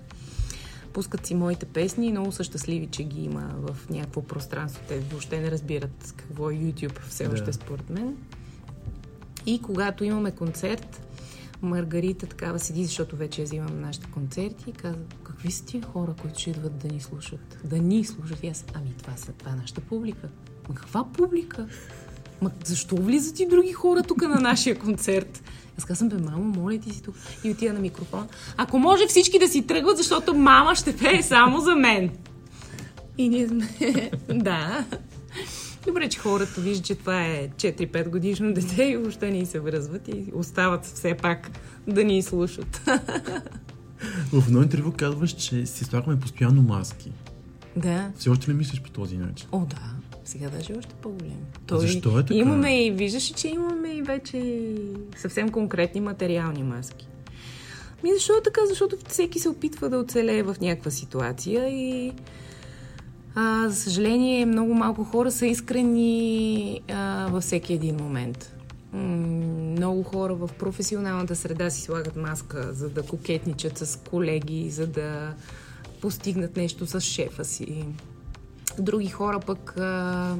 Пускат 0.92 1.26
си 1.26 1.35
моите 1.35 1.66
песни 1.66 2.07
и 2.07 2.11
много 2.11 2.33
са 2.33 2.44
щастливи, 2.44 2.87
че 2.87 3.05
ги 3.05 3.24
има 3.24 3.55
в 3.57 3.90
някакво 3.90 4.22
пространство. 4.22 4.83
Те 4.88 5.00
въобще 5.00 5.40
не 5.40 5.50
разбират 5.50 6.14
какво 6.16 6.50
е 6.50 6.55
YouTube 6.55 7.00
все 7.09 7.24
Да. 7.24 7.33
още 7.35 7.53
според 7.53 7.90
мен. 7.90 8.16
И 9.46 9.62
когато 9.62 10.05
имаме 10.05 10.31
концерт, 10.31 11.00
Маргарита 11.62 12.26
такава 12.26 12.59
седи, 12.59 12.85
защото 12.85 13.16
вече 13.16 13.40
я 13.40 13.44
взимам 13.44 13.74
на 13.74 13.87
нашите 13.87 14.07
концерти 14.11 14.70
и 14.70 14.72
казва, 14.72 15.00
какви 15.22 15.50
са 15.50 15.64
тия 15.64 15.83
хора, 15.83 16.14
които 16.20 16.38
ще 16.38 16.50
идват 16.50 16.79
да 16.79 16.88
ни 16.88 17.00
слушат? 17.00 17.59
Да 17.64 17.79
ни 17.79 18.05
слушат. 18.05 18.42
И 18.42 18.48
аз, 18.48 18.64
ами 18.74 18.94
това, 19.03 19.16
са, 19.16 19.33
това 19.33 19.50
е 19.50 19.55
нашата 19.55 19.81
публика. 19.81 20.29
Ма 20.68 20.74
каква 20.74 21.05
публика? 21.12 21.66
Ма 22.42 22.50
защо 22.64 22.96
влизат 22.96 23.40
и 23.40 23.46
други 23.48 23.72
хора 23.72 24.03
тук 24.03 24.22
на 24.22 24.40
нашия 24.40 24.79
концерт? 24.79 25.42
Аз 25.81 25.85
казвам, 25.85 26.09
бе, 26.09 26.16
мамо, 26.16 26.45
моля 26.45 26.79
ти 26.79 26.95
си 26.95 27.03
тук. 27.03 27.14
И 27.45 27.51
отида 27.51 27.73
на 27.73 27.81
микрофон. 27.81 28.29
Ако 28.57 28.79
може 28.79 29.07
всички 29.07 29.38
да 29.38 29.49
си 29.49 29.66
тръгват, 29.66 29.97
защото 29.97 30.35
мама 30.35 30.75
ще 30.75 30.97
пее 30.97 31.23
само 31.23 31.61
за 31.61 31.77
мен. 31.77 32.11
И 33.19 33.29
ние 33.29 33.49
сме... 33.49 33.69
да. 34.29 34.85
Добре, 35.87 36.09
че 36.09 36.19
хората 36.19 36.61
виждат, 36.61 36.87
че 36.87 36.95
това 36.95 37.23
е 37.27 37.49
4-5 37.49 38.09
годишно 38.09 38.53
дете 38.55 38.85
и 38.85 38.97
въобще 38.97 39.31
ни 39.31 39.47
се 39.47 39.61
връзват 39.61 40.09
и 40.09 40.25
остават 40.35 40.85
все 40.85 41.14
пак 41.14 41.51
да 41.87 42.05
ни 42.05 42.23
слушат. 42.23 42.81
В 44.33 44.45
едно 44.47 44.62
интервю 44.62 44.93
казваш, 44.97 45.33
че 45.33 45.66
си 45.66 45.85
слагаме 45.85 46.21
постоянно 46.21 46.62
маски. 46.62 47.12
да. 47.77 48.11
Все 48.16 48.31
още 48.31 48.51
ли 48.51 48.55
мислиш 48.55 48.81
по 48.81 48.90
този 48.90 49.16
начин? 49.16 49.49
О, 49.53 49.59
да. 49.66 49.77
Сега 50.24 50.50
даже 50.50 50.72
е 50.72 50.76
още 50.76 50.94
по-големи. 51.02 51.37
Защо 51.70 52.18
е 52.18 52.22
така? 52.22 52.35
Имаме 52.35 52.87
и, 52.87 52.90
виждаш 52.90 53.24
че 53.24 53.48
имаме 53.48 53.88
и 53.88 54.02
вече 54.02 54.68
съвсем 55.16 55.48
конкретни 55.48 56.00
материални 56.00 56.62
маски. 56.62 57.09
Ми 58.04 58.11
защо 58.14 58.33
е 58.33 58.42
така? 58.42 58.61
Защото 58.68 58.96
всеки 59.09 59.38
се 59.38 59.48
опитва 59.48 59.88
да 59.88 59.98
оцелее 59.98 60.42
в 60.42 60.56
някаква 60.61 60.90
ситуация 60.90 61.68
и 61.68 62.12
а, 63.35 63.68
за 63.68 63.76
съжаление 63.76 64.46
много 64.46 64.74
малко 64.74 65.04
хора 65.04 65.30
са 65.30 65.46
искрени 65.46 66.80
а, 66.88 67.28
във 67.30 67.42
всеки 67.42 67.72
един 67.72 67.96
момент. 67.96 68.56
М, 68.92 69.00
много 69.70 70.02
хора 70.02 70.35
в 70.35 70.50
професионалната 70.59 71.37
среда 71.37 71.70
си 71.70 71.83
слагат 71.83 72.16
маска, 72.16 72.72
за 72.72 72.88
да 72.88 73.02
кокетничат 73.02 73.78
с 73.78 73.98
колеги, 74.11 74.70
за 74.70 74.87
да 74.87 75.35
постигнат 76.00 76.56
нещо 76.56 76.87
с 76.87 77.00
шефа 77.00 77.44
си. 77.44 77.87
Други 78.78 79.09
хора 79.09 79.40
пък 79.40 79.74
а, 79.78 80.37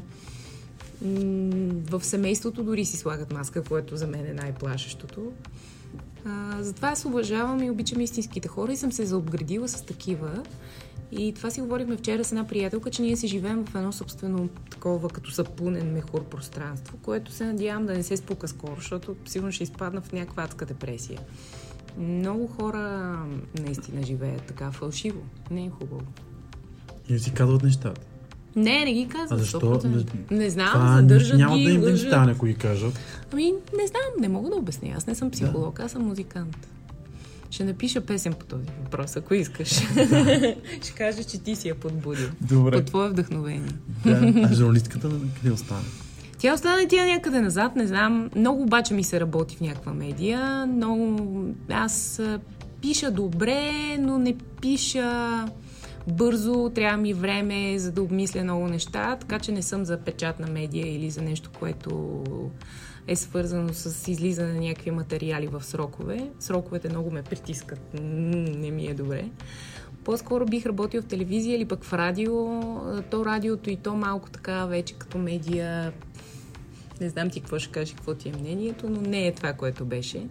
в 1.91 2.05
семейството 2.05 2.63
дори 2.63 2.85
си 2.85 2.97
слагат 2.97 3.33
маска, 3.33 3.63
което 3.63 3.97
за 3.97 4.07
мен 4.07 4.27
е 4.27 4.33
най-плашещото. 4.33 5.33
А, 6.25 6.63
затова 6.63 6.89
аз 6.89 7.05
уважавам 7.05 7.63
и 7.63 7.71
обичам 7.71 8.01
истинските 8.01 8.49
хора 8.49 8.73
и 8.73 8.77
съм 8.77 8.93
се 8.93 9.07
заобградила 9.07 9.69
с 9.69 9.83
такива. 9.83 10.43
И 11.13 11.33
това 11.33 11.51
си 11.51 11.61
говорихме 11.61 11.97
вчера 11.97 12.25
с 12.25 12.33
една 12.33 12.47
приятелка, 12.47 12.91
че 12.91 13.03
ние 13.03 13.17
си 13.17 13.29
живеем 13.29 13.65
в 13.65 13.75
едно 13.75 13.93
собствено 13.93 14.49
такова 14.71 15.09
като 15.09 15.31
сапунен 15.31 15.93
мехур 15.93 16.25
пространство, 16.25 16.99
което 17.03 17.33
се 17.33 17.45
надявам 17.45 17.87
да 17.87 17.93
не 17.93 18.03
се 18.03 18.17
спука 18.17 18.49
скоро, 18.49 18.75
защото 18.77 19.17
сигурно 19.27 19.53
ще 19.53 19.65
изпадна 19.65 20.01
в 20.01 20.13
някаква 20.13 20.43
адска 20.43 20.67
депресия. 20.67 21.21
Много 21.99 22.47
хора 22.47 23.17
наистина 23.59 24.03
живеят 24.03 24.43
така 24.43 24.73
фалшиво. 24.73 25.21
Не 25.51 25.65
е 25.65 25.71
хубаво. 25.71 26.07
И 27.09 27.19
си 27.19 27.35
казват 27.35 27.63
нещата. 27.63 28.10
Не, 28.57 28.85
не 28.85 28.93
ги 28.93 29.09
А 29.11 29.13
казват. 29.13 29.39
защо? 29.41 29.61
100%. 29.61 30.31
Не 30.31 30.51
знам, 30.51 30.73
Това 30.73 30.97
задържат 30.97 31.39
няма 31.39 31.59
ги, 31.59 31.65
да 31.65 31.71
им 31.71 31.81
да 31.81 31.91
им 31.91 31.97
стане, 31.97 32.33
ако 32.33 32.47
ги 32.47 32.55
кажат. 32.55 32.99
Ами, 33.33 33.45
не 33.79 33.87
знам, 33.87 34.21
не 34.21 34.29
мога 34.29 34.51
да 34.51 34.57
обясня. 34.57 34.89
Аз 34.97 35.07
не 35.07 35.15
съм 35.15 35.31
психолог, 35.31 35.81
аз 35.81 35.93
съм 35.93 36.03
музикант. 36.03 36.57
Ще 37.51 37.65
напиша 37.65 38.01
песен 38.01 38.33
по 38.33 38.45
този 38.47 38.65
въпрос, 38.85 39.17
ако 39.17 39.35
искаш. 39.35 39.69
Ще 40.83 40.93
кажа, 40.97 41.25
че 41.25 41.39
ти 41.39 41.57
си 41.57 41.69
я 41.69 41.75
подбудил. 41.75 42.29
Добре. 42.41 42.77
По 42.77 42.83
твое 42.83 43.09
вдъхновение. 43.09 43.73
Да. 44.07 44.33
А 44.51 44.55
журналистката 44.55 45.09
на 45.09 45.19
къде 45.37 45.53
остане? 45.53 45.81
Тя 46.39 46.55
остана 46.55 46.89
тя 46.89 47.07
някъде 47.07 47.41
назад, 47.41 47.77
не 47.77 47.87
знам. 47.87 48.31
Много 48.37 48.63
обаче 48.63 48.95
ми 48.95 49.05
се 49.05 49.21
работи 49.21 49.57
в 49.57 49.61
някаква 49.61 49.93
медия. 49.93 50.67
Много... 50.67 51.45
Аз 51.71 52.19
а, 52.19 52.41
пиша 52.83 53.11
добре, 53.11 53.73
но 54.01 54.19
не 54.19 54.37
пиша 54.61 55.47
бързо. 56.11 56.71
Трябва 56.75 56.97
ми 56.97 57.15
време, 57.15 57.79
за 57.79 57.93
да 57.93 58.03
обмисля 58.03 58.45
много 58.45 58.69
неща. 58.69 59.17
Така 59.21 59.39
че 59.39 59.53
не 59.53 59.63
съм 59.63 59.85
за 59.85 59.99
печатна 59.99 60.47
медия 60.47 60.97
или 60.97 61.11
за 61.11 61.23
нещо, 61.23 61.51
което 61.59 62.15
е 63.07 63.17
свързано 63.17 63.69
с 63.73 64.09
излизане 64.09 64.53
на 64.53 64.61
някакви 64.61 64.91
материали 64.91 65.47
в 65.47 65.65
срокове. 65.65 66.31
Сроковете 66.41 66.89
много 66.89 67.11
ме 67.11 67.23
притискат. 67.23 67.81
Не 67.95 68.71
ми 68.71 68.87
е 68.87 68.95
добре. 68.95 69.25
По-скоро 70.05 70.47
бих 70.47 70.67
работил 70.67 71.03
в 71.03 71.07
телевизия 71.07 71.57
или 71.57 71.65
пък 71.65 71.85
в 71.85 71.93
радио. 71.93 72.35
То 73.11 73.25
радиото 73.25 73.71
и 73.71 73.77
то 73.77 73.97
малко 73.97 74.31
така 74.31 74.67
вече 74.67 74.95
като 74.95 75.19
медия. 75.19 75.93
Не 77.01 77.09
знам 77.09 77.31
ти 77.31 77.41
какво 77.41 77.59
ще 77.59 77.73
кажеш, 77.73 77.95
какво 77.95 78.15
ти 78.15 78.29
е 78.29 78.33
мнението, 78.33 78.91
но 78.91 79.01
не 79.01 79.27
е 79.27 79.35
това, 79.35 79.53
което 79.53 79.85
беше. 79.85 80.27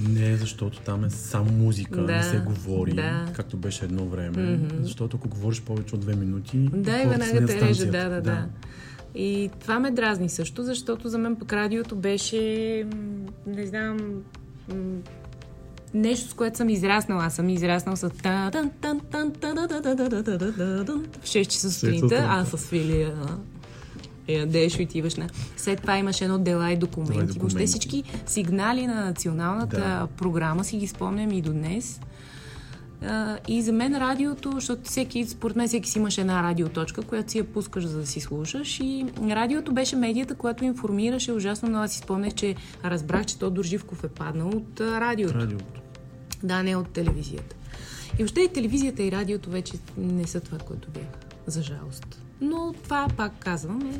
Не, 0.00 0.36
защото 0.36 0.80
там 0.80 1.04
е 1.04 1.10
само 1.10 1.52
музика, 1.52 2.02
да, 2.02 2.16
не 2.16 2.22
се 2.22 2.38
говори, 2.38 2.92
да. 2.92 3.26
както 3.32 3.56
беше 3.56 3.84
едно 3.84 4.04
време. 4.04 4.36
Mm-hmm. 4.36 4.82
Защото 4.82 5.16
ако 5.16 5.28
говориш 5.28 5.62
повече 5.62 5.94
от 5.94 6.00
две 6.00 6.16
минути, 6.16 6.58
да, 6.58 7.02
и 7.02 7.06
веднага 7.06 7.46
те 7.46 7.60
реже, 7.60 7.86
да, 7.86 8.08
да, 8.08 8.20
да. 8.20 8.46
И 9.14 9.50
това 9.60 9.80
ме 9.80 9.90
дразни 9.90 10.28
също, 10.28 10.62
защото 10.62 11.08
за 11.08 11.18
мен 11.18 11.36
пък 11.36 11.52
радиото 11.52 11.96
беше, 11.96 12.86
не 13.46 13.66
знам, 13.66 13.98
нещо, 15.94 16.30
с 16.30 16.34
което 16.34 16.56
съм 16.56 16.68
израснала. 16.68 17.24
Аз 17.24 17.34
съм 17.34 17.48
израснала 17.48 17.96
с 17.96 18.10
та 18.22 18.50
в 21.20 21.24
6 21.24 21.46
часа 21.46 21.70
сутринта, 21.70 22.26
а 22.28 22.44
с 22.44 22.56
филия 22.56 23.14
и 24.28 24.34
ядеш 24.34 24.78
и 24.78 24.82
отиваш 24.82 25.14
на... 25.14 25.28
След 25.56 25.80
това 25.80 25.98
имаше 25.98 26.24
едно 26.24 26.38
дела 26.38 26.72
и 26.72 26.76
документи. 26.76 27.12
Дела 27.12 27.22
и 27.22 27.26
Въобще 27.26 27.38
документи. 27.40 27.66
всички 27.66 28.02
сигнали 28.26 28.86
на 28.86 29.04
националната 29.04 29.76
Да. 29.76 30.08
програма 30.16 30.64
си 30.64 30.76
ги 30.76 30.86
спомням 30.86 31.32
и 31.32 31.42
до 31.42 31.52
днес. 31.52 32.00
И 33.48 33.62
за 33.62 33.72
мен 33.72 33.96
радиото, 33.96 34.52
защото 34.54 34.82
всеки, 34.84 35.24
според 35.26 35.56
мен 35.56 35.68
всеки 35.68 35.90
си 35.90 35.98
имаше 35.98 36.20
една 36.20 36.42
радиоточка, 36.42 37.02
която 37.02 37.30
си 37.32 37.38
я 37.38 37.44
пускаш 37.44 37.84
за 37.86 37.98
да 37.98 38.06
си 38.06 38.20
слушаш. 38.20 38.80
И 38.80 39.06
радиото 39.20 39.72
беше 39.72 39.96
медията, 39.96 40.34
която 40.34 40.64
информираше 40.64 41.32
ужасно 41.32 41.68
много. 41.68 41.84
Аз 41.84 41.92
си 41.92 41.98
спомнях, 41.98 42.34
че 42.34 42.54
разбрах, 42.84 43.24
че 43.26 43.38
Тодор 43.38 43.64
Живков 43.64 44.04
е 44.04 44.08
паднал 44.08 44.48
от 44.48 44.80
радиото. 44.80 45.34
Радиото. 45.34 45.80
Да, 46.42 46.62
не 46.62 46.76
от 46.76 46.88
телевизията. 46.88 47.56
И 48.14 48.16
въобще 48.16 48.40
и 48.40 48.48
телевизията 48.48 49.02
и 49.02 49.12
радиото 49.12 49.50
вече 49.50 49.72
не 49.96 50.26
са 50.26 50.40
това, 50.40 50.58
което 50.58 50.90
бяха. 50.90 51.18
За 51.46 51.62
жалост. 51.62 52.21
Но 52.42 52.74
това, 52.84 53.08
пак 53.16 53.32
казвам, 53.38 53.80
е 53.80 53.98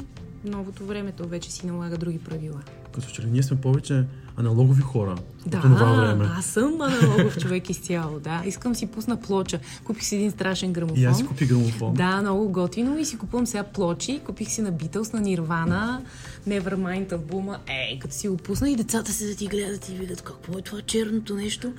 новото 0.49 0.87
време. 0.87 1.13
То 1.13 1.29
вече 1.29 1.53
си 1.53 1.67
налага 1.67 1.99
други 1.99 2.19
правила. 2.19 2.61
Като 2.93 3.09
че 3.09 3.23
ли 3.23 3.31
ние 3.31 3.43
сме 3.43 3.61
повече 3.61 4.05
аналогови 4.37 4.83
хора 4.83 5.15
Да, 5.47 5.57
от 5.57 5.63
това 5.63 5.93
време. 5.93 6.29
аз 6.39 6.45
съм 6.47 6.81
аналогов 6.81 7.39
човек 7.39 7.71
изцяло, 7.71 8.21
да. 8.21 8.43
Искам 8.47 8.75
си 8.75 8.87
пусна 8.87 9.21
плоча. 9.21 9.59
Купих 9.85 10.05
си 10.05 10.17
един 10.17 10.31
страшен 10.31 10.73
грамофон. 10.73 10.99
И 11.03 11.05
аз 11.05 11.19
си 11.19 11.27
купи 11.27 11.47
грамофон. 11.47 11.95
Да, 11.95 12.21
много 12.21 12.49
готино 12.49 12.99
и 12.99 13.05
си 13.05 13.19
купувам 13.19 13.47
сега 13.47 13.63
плочи. 13.63 14.21
Купих 14.27 14.49
си 14.49 14.63
на 14.63 14.73
Beatles, 14.73 15.15
на 15.15 15.21
Нирвана, 15.21 16.03
Nevermind 16.49 17.13
албума. 17.13 17.59
Ей, 17.67 17.99
като 17.99 18.15
си 18.15 18.29
го 18.29 18.37
пусна 18.37 18.71
и 18.71 18.77
децата 18.77 19.13
се 19.13 19.27
да 19.27 19.35
ти 19.37 19.47
гледат 19.47 19.89
и 19.89 19.93
видят 19.93 20.23
какво 20.23 20.59
е 20.59 20.63
това 20.63 20.81
черното 20.81 21.35
нещо. 21.35 21.73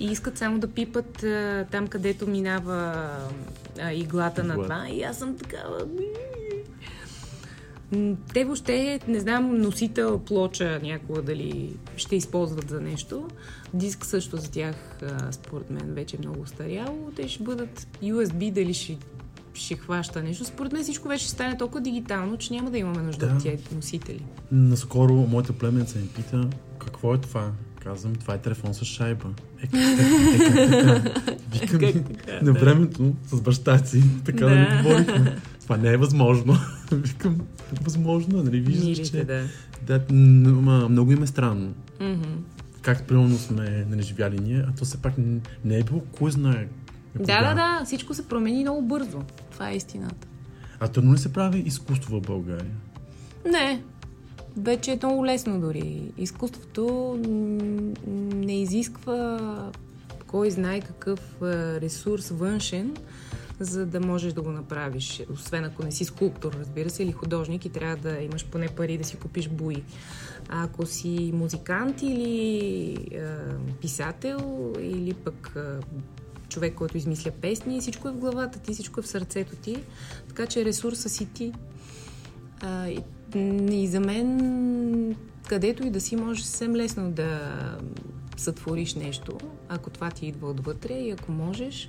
И 0.00 0.06
искат 0.06 0.38
само 0.38 0.58
да 0.58 0.66
пипат 0.66 1.24
там, 1.70 1.86
където 1.86 2.26
минава 2.26 3.08
иглата 3.92 4.44
на 4.44 4.54
това. 4.54 4.88
И 4.88 5.02
аз 5.02 5.18
съм 5.18 5.36
такава... 5.36 5.78
Те 8.34 8.44
въобще, 8.44 9.00
не 9.08 9.20
знам, 9.20 9.58
носител, 9.60 10.18
плоча 10.18 10.80
някога 10.82 11.22
дали 11.22 11.76
ще 11.96 12.16
използват 12.16 12.68
за 12.70 12.80
нещо. 12.80 13.28
Диск 13.74 14.06
също 14.06 14.36
за 14.36 14.50
тях, 14.50 14.76
според 15.30 15.70
мен, 15.70 15.94
вече 15.94 16.16
е 16.16 16.26
много 16.26 16.46
старяло. 16.46 17.10
Те 17.16 17.28
ще 17.28 17.42
бъдат 17.42 17.86
USB, 18.02 18.52
дали 18.52 18.74
ще, 18.74 18.98
ще 19.54 19.74
хваща 19.74 20.22
нещо. 20.22 20.44
Според 20.44 20.72
мен 20.72 20.82
всичко 20.82 21.08
вече 21.08 21.24
ще 21.24 21.32
стане 21.32 21.56
толкова 21.58 21.80
дигитално, 21.80 22.36
че 22.36 22.52
няма 22.54 22.70
да 22.70 22.78
имаме 22.78 23.02
нужда 23.02 23.26
Да. 23.26 23.34
от 23.34 23.42
тези 23.42 23.62
носители. 23.74 24.24
Наскоро 24.52 25.14
моята 25.14 25.52
племенца 25.52 25.98
ми 25.98 26.08
пита 26.08 26.48
какво 26.78 27.14
е 27.14 27.18
това. 27.18 27.50
Казвам, 27.82 28.14
това 28.14 28.34
е 28.34 28.38
телефон 28.38 28.74
с 28.74 28.84
шайба. 28.84 29.28
Е, 29.62 29.66
как, 29.66 29.80
е, 29.80 30.44
как 30.44 31.72
така? 31.72 31.78
Викам, 31.78 31.80
ми, 31.80 32.04
на 32.42 32.52
времето 32.52 33.14
с 33.26 33.40
баща 33.40 33.78
си, 33.78 34.02
така 34.24 34.44
да, 34.46 34.54
да 34.54 34.82
говорихме. 34.82 35.36
Това 35.68 35.76
не 35.76 35.92
е 35.92 35.96
възможно. 35.96 36.56
Викам, 36.92 37.40
възможно, 37.82 38.40
е, 38.40 38.42
нали 38.42 38.60
виждаш, 38.60 39.10
че... 39.10 39.24
да. 39.24 39.44
Да, 39.86 40.14
м- 40.14 40.88
много 40.88 41.12
им 41.12 41.22
е 41.22 41.26
странно. 41.26 41.74
Мгм. 42.00 42.44
Как 42.82 43.06
примерно 43.06 43.38
сме 43.38 43.86
нали, 43.90 44.02
живяли 44.02 44.38
ние, 44.38 44.64
а 44.68 44.74
то 44.78 44.84
все 44.84 45.02
пак 45.02 45.14
не 45.64 45.78
е 45.78 45.82
било 45.82 46.00
кой 46.00 46.30
знае. 46.30 46.68
Да, 47.14 47.42
да, 47.42 47.54
да. 47.54 47.84
Всичко 47.84 48.14
се 48.14 48.28
промени 48.28 48.62
много 48.62 48.82
бързо. 48.82 49.22
Това 49.52 49.70
е 49.70 49.76
истината. 49.76 50.26
А 50.80 50.88
трудно 50.88 51.14
ли 51.14 51.18
се 51.18 51.32
прави 51.32 51.58
изкуство 51.58 52.20
в 52.20 52.22
България? 52.22 52.74
Не. 53.50 53.82
Вече 54.56 54.92
е 54.92 54.98
много 55.02 55.26
лесно 55.26 55.60
дори. 55.60 56.02
Изкуството 56.18 57.14
не 58.34 58.60
изисква 58.60 59.38
кой 60.26 60.50
знае 60.50 60.80
какъв 60.80 61.42
а, 61.42 61.80
ресурс 61.80 62.28
външен, 62.28 62.96
за 63.60 63.86
да 63.86 64.00
можеш 64.00 64.32
да 64.32 64.42
го 64.42 64.50
направиш. 64.50 65.22
Освен 65.32 65.64
ако 65.64 65.84
не 65.84 65.92
си 65.92 66.04
скулптор, 66.04 66.52
разбира 66.52 66.90
се, 66.90 67.02
или 67.02 67.12
художник 67.12 67.64
и 67.64 67.68
трябва 67.68 67.96
да 67.96 68.22
имаш 68.22 68.46
поне 68.46 68.68
пари 68.68 68.98
да 68.98 69.04
си 69.04 69.16
купиш 69.16 69.48
буи. 69.48 69.82
А 70.48 70.64
ако 70.64 70.86
си 70.86 71.30
музикант 71.34 72.02
или 72.02 72.96
а, 73.16 73.38
писател, 73.80 74.72
или 74.80 75.14
пък 75.14 75.56
а, 75.56 75.80
човек, 76.48 76.74
който 76.74 76.96
измисля 76.96 77.30
песни, 77.30 77.80
всичко 77.80 78.08
е 78.08 78.12
в 78.12 78.16
главата 78.16 78.58
ти, 78.58 78.72
всичко 78.72 79.00
е 79.00 79.02
в 79.02 79.08
сърцето 79.08 79.56
ти, 79.56 79.76
така 80.28 80.46
че 80.46 80.64
ресурса 80.64 81.08
си 81.08 81.26
ти. 81.26 81.52
А, 82.60 82.88
и, 82.88 83.02
и 83.70 83.86
за 83.86 84.00
мен, 84.00 85.16
където 85.48 85.86
и 85.86 85.90
да 85.90 86.00
си, 86.00 86.16
може 86.16 86.44
съвсем 86.44 86.76
лесно 86.76 87.10
да 87.10 87.58
сътвориш 88.36 88.94
нещо, 88.94 89.38
ако 89.68 89.90
това 89.90 90.10
ти 90.10 90.26
идва 90.26 90.50
отвътре 90.50 90.94
и 90.94 91.10
ако 91.10 91.32
можеш. 91.32 91.88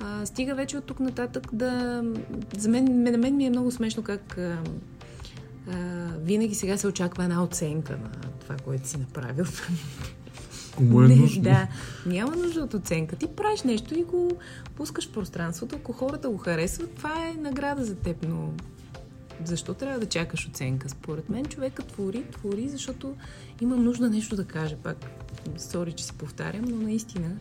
А, 0.00 0.26
стига 0.26 0.54
вече 0.54 0.78
от 0.78 0.84
тук 0.84 1.00
нататък 1.00 1.48
да... 1.52 2.04
За 2.56 2.68
мен, 2.68 3.02
на 3.02 3.18
мен 3.18 3.36
ми 3.36 3.46
е 3.46 3.50
много 3.50 3.70
смешно 3.70 4.02
как 4.02 4.38
а, 4.38 4.58
а, 5.70 6.08
винаги 6.18 6.54
сега 6.54 6.76
се 6.76 6.86
очаква 6.86 7.24
една 7.24 7.42
оценка 7.42 7.92
на 7.92 8.10
това, 8.40 8.56
което 8.64 8.88
си 8.88 8.96
направил. 8.98 9.44
Кому 10.76 11.02
е 11.02 11.08
нужно? 11.16 11.42
Да, 11.42 11.68
няма 12.06 12.36
нужда 12.36 12.60
от 12.60 12.74
оценка. 12.74 13.16
Ти 13.16 13.26
правиш 13.26 13.62
нещо 13.62 13.98
и 13.98 14.02
го 14.02 14.32
пускаш 14.76 15.08
в 15.08 15.12
пространството. 15.12 15.76
Ако 15.76 15.92
хората 15.92 16.30
го 16.30 16.38
харесват, 16.38 16.94
това 16.94 17.28
е 17.28 17.40
награда 17.40 17.84
за 17.84 17.94
теб, 17.94 18.16
но 18.28 18.50
защо 19.44 19.74
трябва 19.74 20.00
да 20.00 20.06
чакаш 20.06 20.48
оценка? 20.48 20.88
Според 20.88 21.28
мен 21.28 21.44
човека 21.44 21.82
твори, 21.82 22.24
твори, 22.32 22.68
защото 22.68 23.14
има 23.60 23.76
нужда 23.76 24.10
нещо 24.10 24.36
да 24.36 24.44
каже. 24.44 24.76
Пак, 24.76 24.96
сори, 25.56 25.92
че 25.92 26.04
се 26.04 26.12
повтарям, 26.12 26.64
но 26.64 26.76
наистина 26.76 27.36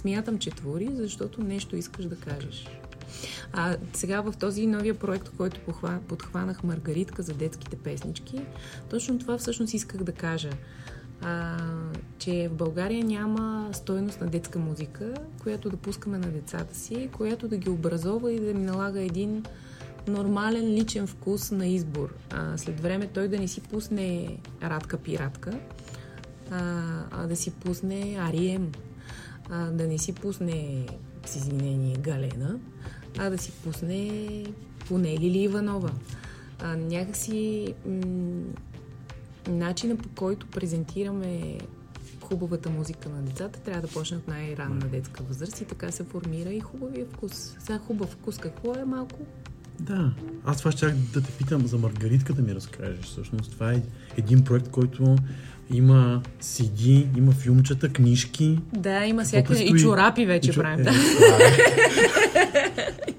смятам, 0.00 0.38
че 0.38 0.50
твори, 0.50 0.88
защото 0.92 1.44
нещо 1.44 1.76
искаш 1.76 2.04
да 2.04 2.16
кажеш. 2.16 2.66
А 3.52 3.76
сега 3.92 4.20
в 4.20 4.34
този 4.40 4.66
новия 4.66 4.94
проект, 4.94 5.30
който 5.36 5.60
подхванах 6.08 6.64
Маргаритка 6.64 7.22
за 7.22 7.34
детските 7.34 7.76
песнички, 7.76 8.40
точно 8.90 9.18
това 9.18 9.38
всъщност 9.38 9.74
исках 9.74 10.02
да 10.02 10.12
кажа. 10.12 10.50
А, 11.22 11.56
че 12.18 12.48
в 12.48 12.54
България 12.54 13.04
няма 13.04 13.70
стойност 13.72 14.20
на 14.20 14.26
детска 14.26 14.58
музика, 14.58 15.14
която 15.42 15.70
да 15.70 15.76
пускаме 15.76 16.18
на 16.18 16.26
децата 16.26 16.76
си, 16.76 17.10
която 17.16 17.48
да 17.48 17.56
ги 17.56 17.70
образова 17.70 18.32
и 18.32 18.40
да 18.40 18.54
ми 18.54 18.62
налага 18.62 19.00
един 19.00 19.44
нормален 20.08 20.74
личен 20.74 21.06
вкус 21.06 21.50
на 21.50 21.66
избор. 21.66 22.14
А, 22.30 22.58
след 22.58 22.80
време 22.80 23.06
той 23.06 23.28
да 23.28 23.38
не 23.38 23.48
си 23.48 23.60
пусне 23.60 24.38
Радка 24.62 24.96
Пиратка, 24.96 25.58
а, 26.50 26.82
а 27.10 27.26
да 27.26 27.36
си 27.36 27.50
пусне 27.50 28.16
Арием, 28.20 28.72
а, 29.50 29.70
да 29.70 29.86
не 29.86 29.98
си 29.98 30.12
пусне 30.12 30.86
с 31.26 31.36
извинение 31.36 31.96
Галена, 31.96 32.58
а 33.18 33.30
да 33.30 33.38
си 33.38 33.52
пусне 33.52 34.44
поне 34.88 35.18
Лили 35.18 35.38
Иванова. 35.38 35.90
А, 36.58 36.76
някакси 36.76 37.74
м- 37.86 38.42
начина 39.48 39.96
по 39.96 40.08
който 40.08 40.46
презентираме 40.46 41.58
хубавата 42.20 42.70
музика 42.70 43.08
на 43.08 43.22
децата 43.22 43.60
трябва 43.60 43.82
да 43.82 43.88
почне 43.88 44.16
от 44.16 44.28
най-ранна 44.28 44.88
детска 44.88 45.22
възраст 45.22 45.60
и 45.60 45.64
така 45.64 45.90
се 45.90 46.04
формира 46.04 46.52
и 46.52 46.60
хубавия 46.60 47.06
вкус. 47.06 47.56
Сега 47.58 47.78
хубав 47.78 48.10
вкус 48.10 48.38
какво 48.38 48.74
е 48.74 48.84
малко? 48.84 49.18
Да. 49.80 50.10
Аз 50.44 50.58
това 50.58 50.72
ще 50.72 50.86
да 50.86 51.20
те 51.20 51.32
питам 51.32 51.66
за 51.66 51.78
Маргаритка 51.78 52.32
да 52.32 52.42
ми 52.42 52.54
разкажеш. 52.54 52.98
Всъщност 53.02 53.50
това 53.50 53.72
е 53.72 53.82
един 54.16 54.44
проект, 54.44 54.68
който 54.68 55.16
има 55.72 56.22
CD, 56.42 57.06
има 57.16 57.32
филмчета, 57.32 57.88
книжки. 57.88 58.58
Да, 58.72 59.04
има 59.04 59.24
всякакви 59.24 59.54
и 59.54 59.58
предстои? 59.60 59.80
чорапи 59.82 60.26
вече 60.26 60.50
И 60.50 60.52
чо- 60.52 60.56
правим. 60.56 60.80
Е, 60.80 60.82
Да, 60.82 60.90
е. 60.90 60.94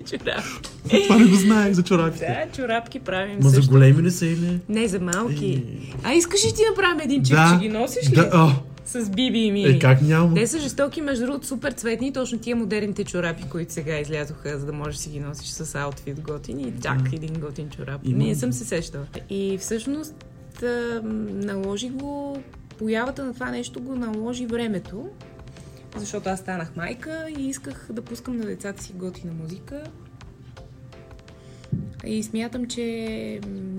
чорапи. 0.07 1.03
Това 1.03 1.17
не 1.17 1.25
го 1.25 1.35
знаех 1.35 1.73
за 1.73 1.83
чорапите. 1.83 2.25
Да, 2.45 2.51
чорапки 2.53 2.99
правим 2.99 3.35
Ма 3.35 3.41
за 3.43 3.49
също. 3.55 3.71
големи 3.71 4.03
ли 4.03 4.11
са 4.11 4.25
или? 4.25 4.59
Не, 4.69 4.87
за 4.87 4.99
малки. 4.99 5.47
Е. 5.47 5.63
А 6.03 6.13
искаш 6.13 6.39
ли 6.41 6.49
ти 6.49 6.61
да 6.69 6.75
правим 6.75 6.99
един 7.01 7.23
чип, 7.23 7.31
Да. 7.31 7.51
че 7.53 7.59
ги 7.59 7.69
носиш 7.71 8.09
ли? 8.09 8.15
Да, 8.15 8.29
о, 8.33 8.49
С 8.91 9.09
Биби 9.09 9.39
и 9.39 9.51
Мими. 9.51 9.69
е, 9.69 9.79
как 9.79 10.01
няма? 10.01 10.35
Те 10.35 10.47
са 10.47 10.59
жестоки, 10.59 11.01
между 11.01 11.25
другото, 11.25 11.47
супер 11.47 11.71
цветни, 11.71 12.13
точно 12.13 12.39
тия 12.39 12.55
модерните 12.55 13.03
чорапи, 13.03 13.43
които 13.49 13.73
сега 13.73 13.99
излязоха, 13.99 14.59
за 14.59 14.65
да 14.65 14.73
можеш 14.73 14.95
да 14.95 15.01
си 15.01 15.09
ги 15.09 15.19
носиш 15.19 15.49
с 15.49 15.75
аутфит 15.75 16.21
готин 16.21 16.59
и 16.59 16.73
чак 16.83 17.13
един 17.13 17.33
готин 17.33 17.69
чорап. 17.69 18.01
Има. 18.03 18.17
Не 18.17 18.35
съм 18.35 18.53
се 18.53 18.65
сещала. 18.65 19.05
И 19.29 19.57
всъщност 19.57 20.25
наложи 21.29 21.89
го, 21.89 22.37
появата 22.77 23.25
на 23.25 23.33
това 23.33 23.51
нещо 23.51 23.81
го 23.81 23.95
наложи 23.95 24.45
времето, 24.45 25.09
защото 25.97 26.29
аз 26.29 26.39
станах 26.39 26.75
майка 26.75 27.27
и 27.37 27.47
исках 27.47 27.87
да 27.91 28.01
пускам 28.01 28.37
на 28.37 28.45
децата 28.45 28.83
си 28.83 28.93
готина 28.95 29.33
музика. 29.33 29.83
И 32.05 32.23
смятам, 32.23 32.65
че 32.65 32.83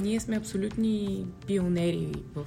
ние 0.03 0.21
сме 0.21 0.37
абсолютни 0.37 1.27
пионери 1.47 2.13
в 2.35 2.47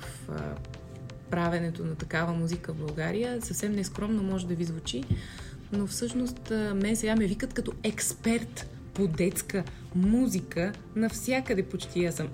правенето 1.36 1.86
на 1.86 1.96
такава 1.96 2.34
музика 2.34 2.74
в 2.74 2.76
България. 2.76 3.42
Съвсем 3.42 3.72
нескромно 3.72 4.24
може 4.24 4.48
да 4.48 4.56
ви 4.56 4.64
звучи, 4.64 5.04
но 5.72 5.88
всъщност 5.88 6.52
мен 6.76 6.96
сега 6.96 7.16
ме 7.16 7.26
викат 7.26 7.54
като 7.54 7.72
експерт 7.84 8.70
по 8.94 9.08
детска 9.08 9.64
музика. 9.96 10.72
Навсякъде 10.96 11.64
почти 11.64 12.06
аз 12.06 12.16
съм. 12.16 12.28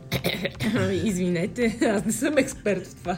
Извинете, 0.92 1.80
аз 1.96 2.06
не 2.06 2.12
съм 2.12 2.38
експерт 2.38 2.88
в 2.88 2.96
това. 2.96 3.18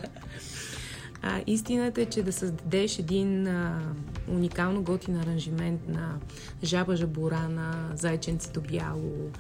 А, 1.22 1.42
истината 1.48 2.02
е, 2.02 2.06
че 2.06 2.24
да 2.24 2.32
създадеш 2.32 3.00
един 3.00 3.48
а, 3.48 3.82
уникално 4.28 4.84
готин 4.84 5.18
аранжимент 5.18 5.88
на 5.88 6.16
Жаба 6.64 6.96
Жабора, 6.96 7.50
на 7.50 7.90
Зайченцето 7.96 8.62
бяло, 8.62 9.32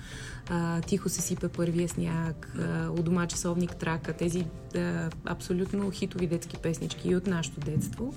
а, 0.49 0.81
Тихо 0.81 1.09
се 1.09 1.21
сипе 1.21 1.47
първия 1.47 1.89
сняг, 1.89 2.53
а, 2.59 2.89
У 2.89 3.03
дома 3.03 3.27
часовник 3.27 3.75
трака, 3.75 4.13
тези 4.13 4.45
а, 4.75 5.09
абсолютно 5.25 5.91
хитови 5.91 6.27
детски 6.27 6.57
песнички 6.57 7.09
и 7.09 7.15
от 7.15 7.27
нашето 7.27 7.59
детство. 7.59 8.13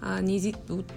А, 0.00 0.20
ни 0.20 0.54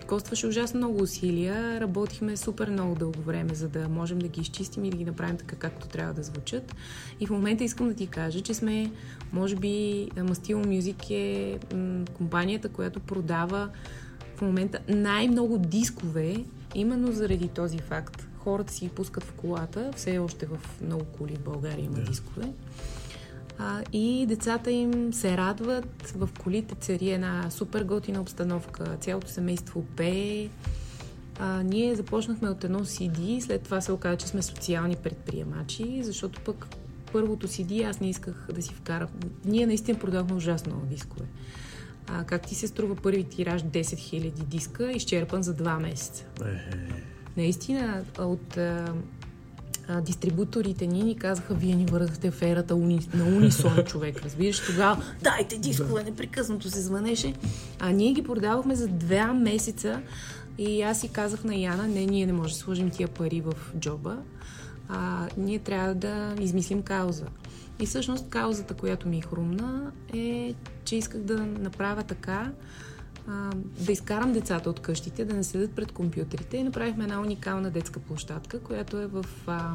костваше 0.07 0.47
ужасно 0.47 0.77
много 0.77 1.03
усилия. 1.03 1.81
Работихме 1.81 2.37
супер 2.37 2.69
много 2.69 2.95
дълго 2.95 3.21
време, 3.21 3.55
за 3.55 3.69
да 3.69 3.89
можем 3.89 4.19
да 4.19 4.27
ги 4.27 4.41
изчистим 4.41 4.85
и 4.85 4.89
да 4.89 4.97
ги 4.97 5.05
направим 5.05 5.37
така, 5.37 5.55
както 5.55 5.87
трябва 5.87 6.13
да 6.13 6.23
звучат. 6.23 6.75
И 7.19 7.27
в 7.27 7.29
момента 7.29 7.63
искам 7.63 7.87
да 7.87 7.93
ти 7.93 8.07
кажа, 8.07 8.41
че 8.41 8.53
сме, 8.53 8.91
може 9.33 9.55
би, 9.55 10.07
Mastilo 10.15 10.65
Music 10.65 11.11
е 11.11 11.59
м, 11.75 12.05
компанията, 12.13 12.69
която 12.69 12.99
продава 12.99 13.69
в 14.35 14.41
момента 14.41 14.79
най-много 14.87 15.57
дискове, 15.57 16.45
именно 16.75 17.11
заради 17.11 17.47
този 17.47 17.79
факт. 17.79 18.28
Хората 18.49 18.73
си 18.73 18.85
ги 18.85 18.91
пускат 18.91 19.23
в 19.23 19.33
колата, 19.33 19.91
все 19.95 20.17
още 20.17 20.45
в 20.45 20.59
много 20.81 21.03
коли 21.05 21.35
в 21.35 21.39
България 21.39 21.85
има 21.85 21.95
Да. 21.95 22.03
дискове. 22.03 22.53
А, 23.57 23.81
и 23.93 24.25
децата 24.25 24.71
им 24.71 25.13
се 25.13 25.37
радват, 25.37 26.13
в 26.15 26.29
колите 26.39 26.75
цари 26.75 27.09
една 27.09 27.51
супер 27.51 27.83
готина 27.83 28.21
обстановка, 28.21 28.97
цялото 28.99 29.27
семейство 29.27 29.83
пее. 29.95 30.49
А, 31.39 31.63
ние 31.63 31.95
започнахме 31.95 32.49
от 32.49 32.63
едно 32.63 32.79
CD, 32.79 33.39
след 33.39 33.61
това 33.63 33.81
се 33.81 33.91
оказа, 33.91 34.17
че 34.17 34.27
сме 34.27 34.41
социални 34.41 34.95
предприемачи, 34.95 36.03
защото 36.03 36.41
пък 36.41 36.67
първото 37.11 37.47
CD 37.47 37.89
аз 37.89 37.99
не 37.99 38.09
исках 38.09 38.47
да 38.53 38.61
си 38.61 38.73
вкарам. 38.73 39.09
Ние 39.45 39.65
наистина 39.67 39.99
продавахме 39.99 40.35
ужасно 40.35 40.71
много 40.73 40.87
дискове. 40.87 41.25
А, 42.07 42.23
как 42.23 42.47
ти 42.47 42.55
се 42.55 42.67
струва 42.67 42.95
първи 42.95 43.23
тираж 43.23 43.63
10 43.63 43.81
000 43.81 44.31
диска, 44.31 44.91
изчерпан 44.91 45.43
за 45.43 45.55
2 45.55 45.79
месеца? 45.79 46.25
Наистина, 47.39 48.03
от 48.19 48.57
а, 48.57 48.93
а, 49.87 50.01
дистрибуторите 50.01 50.87
ни 50.87 51.03
ни 51.03 51.15
казаха, 51.15 51.53
вие 51.53 51.75
ни 51.75 51.85
върнахте 51.85 52.31
в 52.31 52.41
ерата 52.41 52.75
уни, 52.75 53.07
на 53.13 53.25
унисон 53.25 53.83
човек, 53.85 54.21
разбираш? 54.21 54.65
Тогава, 54.65 55.03
дайте 55.21 55.57
дискове, 55.57 56.03
непрекъснато 56.03 56.69
се 56.69 56.81
звънеше. 56.81 57.33
А 57.79 57.91
ние 57.91 58.13
ги 58.13 58.23
продавахме 58.23 58.75
за 58.75 58.87
2 58.87 59.33
месеца 59.33 60.01
и 60.57 60.81
аз 60.81 60.99
си 60.99 61.09
казах 61.09 61.43
на 61.43 61.55
Яна, 61.55 61.87
не, 61.87 62.05
ние 62.05 62.25
не 62.25 62.33
можем 62.33 62.53
да 62.53 62.59
сложим 62.59 62.89
тия 62.89 63.07
пари 63.07 63.41
в 63.41 63.53
джоба, 63.79 64.17
а, 64.89 65.27
ние 65.37 65.59
трябва 65.59 65.95
да 65.95 66.35
измислим 66.41 66.81
кауза. 66.81 67.25
И 67.79 67.85
всъщност 67.85 68.29
каузата, 68.29 68.73
която 68.73 69.07
ми 69.07 69.17
е 69.17 69.21
хрумна, 69.21 69.91
е, 70.13 70.53
че 70.85 70.95
исках 70.95 71.21
да 71.21 71.45
направя 71.45 72.03
така, 72.03 72.51
а, 73.29 73.49
да 73.79 73.91
изкарам 73.91 74.33
децата 74.33 74.69
от 74.69 74.79
къщите, 74.79 75.25
да 75.25 75.33
не 75.33 75.43
седят 75.43 75.71
пред 75.71 75.91
компютрите 75.91 76.57
и 76.57 76.63
направихме 76.63 77.03
една 77.03 77.21
уникална 77.21 77.71
детска 77.71 77.99
площадка, 77.99 78.59
която 78.59 78.97
е 78.97 79.07
в 79.07 79.25
а, 79.47 79.73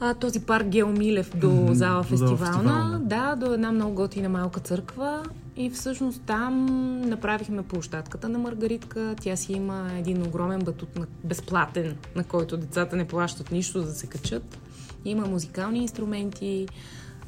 а, 0.00 0.14
този 0.14 0.40
парк 0.40 0.66
Геомилев 0.66 1.36
до 1.36 1.68
зала 1.72 2.02
фестивална. 2.02 2.36
фестивална. 2.36 3.00
Да, 3.02 3.36
до 3.36 3.54
една 3.54 3.72
много 3.72 3.94
готина 3.94 4.28
малка 4.28 4.60
църква. 4.60 5.22
И 5.56 5.70
всъщност 5.70 6.22
там 6.22 6.66
направихме 7.00 7.62
площадката 7.62 8.28
на 8.28 8.38
Маргаритка. 8.38 9.14
Тя 9.20 9.36
си 9.36 9.52
има 9.52 9.90
един 9.98 10.22
огромен 10.22 10.60
батут 10.60 10.98
на, 10.98 11.06
безплатен, 11.24 11.96
на 12.16 12.24
който 12.24 12.56
децата 12.56 12.96
не 12.96 13.06
плащат 13.06 13.50
нищо 13.50 13.80
за 13.80 13.86
да 13.86 13.92
се 13.92 14.06
качат. 14.06 14.58
Има 15.04 15.26
музикални 15.26 15.78
инструменти. 15.78 16.68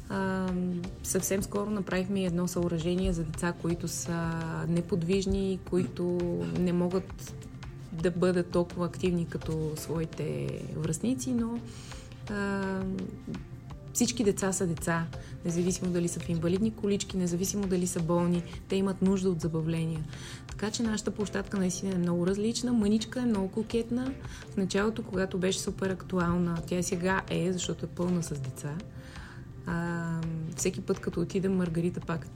А, 0.09 0.47
съвсем 1.03 1.43
скоро 1.43 1.69
направихме 1.69 2.23
едно 2.23 2.47
съоръжение 2.47 3.13
за 3.13 3.23
деца, 3.23 3.53
които 3.61 3.87
са 3.87 4.31
неподвижни, 4.67 5.59
които 5.69 6.03
не 6.59 6.73
могат 6.73 7.33
да 7.91 8.11
бъдат 8.11 8.51
толкова 8.51 8.85
активни 8.85 9.25
като 9.25 9.71
своите 9.75 10.47
връзници, 10.77 11.31
но 11.31 11.59
а, 12.29 12.61
всички 13.93 14.23
деца 14.23 14.53
са 14.53 14.67
деца, 14.67 15.05
независимо 15.45 15.91
дали 15.91 16.07
са 16.07 16.19
в 16.19 16.29
инвалидни 16.29 16.75
колички, 16.75 17.17
независимо 17.17 17.67
дали 17.67 17.87
са 17.87 17.99
болни, 17.99 18.43
те 18.67 18.75
имат 18.75 19.01
нужда 19.01 19.29
от 19.29 19.41
забавления. 19.41 20.03
Така 20.47 20.71
че 20.71 20.83
нашата 20.83 21.11
площадка 21.11 21.57
наистина 21.57 21.95
е 21.95 21.97
много 21.97 22.27
различна, 22.27 22.73
мъничка 22.73 23.21
е 23.21 23.25
много 23.25 23.51
кокетна. 23.51 24.13
В 24.51 24.57
началото, 24.57 25.03
когато 25.03 25.37
беше 25.37 25.59
супер 25.59 25.89
актуална, 25.89 26.57
тя 26.67 26.83
сега 26.83 27.21
е, 27.29 27.53
защото 27.53 27.85
е 27.85 27.89
пълна 27.89 28.23
с 28.23 28.39
деца. 28.39 28.75
А, 29.65 30.03
всеки 30.55 30.81
път, 30.81 30.99
като 30.99 31.21
отидем, 31.21 31.55
Маргарита 31.55 31.99
пак 31.99 32.27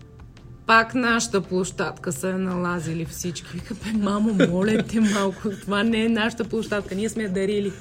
пак 0.68 0.96
нашата 0.96 1.42
площадка 1.42 2.12
са 2.12 2.38
налазили 2.38 3.06
всички. 3.06 3.48
Вика, 3.54 3.74
бе, 3.74 3.92
мамо, 4.00 4.36
моля 4.50 4.84
те 4.84 5.00
малко, 5.00 5.50
това 5.62 5.84
не 5.84 6.06
е 6.06 6.10
нашата 6.10 6.44
площадка, 6.44 6.96
ние 6.96 7.10
сме 7.10 7.24
я 7.24 7.30
дарили. 7.30 7.72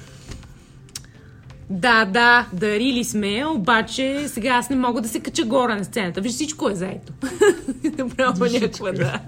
Да, 1.69 2.05
да, 2.05 2.47
дарили 2.53 3.03
сме, 3.03 3.45
обаче 3.45 4.27
сега 4.27 4.49
аз 4.49 4.69
не 4.69 4.75
мога 4.75 5.01
да 5.01 5.07
се 5.07 5.19
кача 5.19 5.45
горе 5.45 5.75
на 5.75 5.85
сцената. 5.85 6.21
Виж, 6.21 6.31
всичко 6.31 6.69
е 6.69 6.75
заето. 6.75 7.13
Направо 7.97 8.45
някаква, 8.45 8.91
да. 8.91 9.21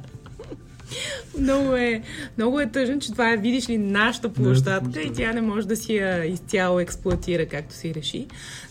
Много 1.39 1.75
е, 1.75 2.01
много 2.37 2.59
е 2.59 2.71
тъжно, 2.71 2.99
че 2.99 3.11
това 3.11 3.33
е, 3.33 3.37
видиш 3.37 3.69
ли, 3.69 3.77
нашата 3.77 4.33
площадка 4.33 5.01
и 5.01 5.13
тя 5.13 5.33
не 5.33 5.41
може 5.41 5.67
да 5.67 5.75
си 5.75 5.95
я 5.95 6.25
изцяло 6.25 6.79
експлуатира, 6.79 7.45
както 7.45 7.75
си 7.75 7.93
реши. 7.93 8.27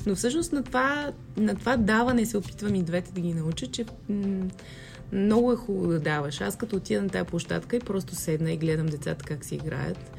Но 0.06 0.14
всъщност 0.14 0.52
на 0.52 0.62
това, 0.62 1.12
на 1.36 1.54
това 1.54 1.76
даване 1.76 2.26
се 2.26 2.36
опитвам 2.36 2.74
и 2.74 2.82
двете 2.82 3.12
да 3.12 3.20
ги 3.20 3.34
науча, 3.34 3.66
че 3.66 3.84
м- 4.08 4.46
много 5.12 5.52
е 5.52 5.56
хубаво 5.56 5.86
да 5.86 6.00
даваш. 6.00 6.40
Аз 6.40 6.56
като 6.56 6.76
отида 6.76 7.02
на 7.02 7.08
тази 7.08 7.24
площадка 7.24 7.76
и 7.76 7.80
просто 7.80 8.14
седна 8.14 8.52
и 8.52 8.56
гледам 8.56 8.86
децата 8.86 9.24
как 9.24 9.44
си 9.44 9.54
играят 9.54 10.10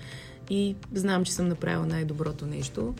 и 0.49 0.75
знам, 0.93 1.25
че 1.25 1.33
съм 1.33 1.47
направила 1.47 1.85
най-доброто 1.85 2.45
нещо. 2.45 2.93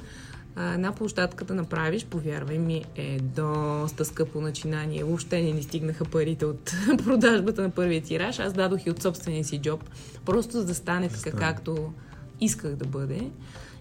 А, 0.62 0.74
една 0.74 0.91
площадка 0.91 1.45
да 1.45 1.53
направиш, 1.53 2.05
повярвай 2.05 2.57
ми, 2.57 2.84
е 2.95 3.20
доста 3.20 4.05
скъпо 4.05 4.41
начинание. 4.41 5.03
Въобще 5.03 5.41
не 5.41 5.51
ни 5.51 5.64
стигнаха 5.64 6.05
парите 6.05 6.45
от 6.45 6.74
продажбата 7.03 7.62
на 7.62 7.70
първия 7.70 8.01
тираж. 8.01 8.39
Аз 8.39 8.53
дадох 8.53 8.86
и 8.86 8.89
от 8.89 9.01
собствения 9.01 9.43
си 9.43 9.62
джоб, 9.62 9.84
просто 10.26 10.51
за 10.51 10.66
да 10.66 10.76
стане 10.76 11.10
така, 11.10 11.38
както 11.38 11.93
исках 12.41 12.76
да 12.76 12.86
бъде. 12.86 13.30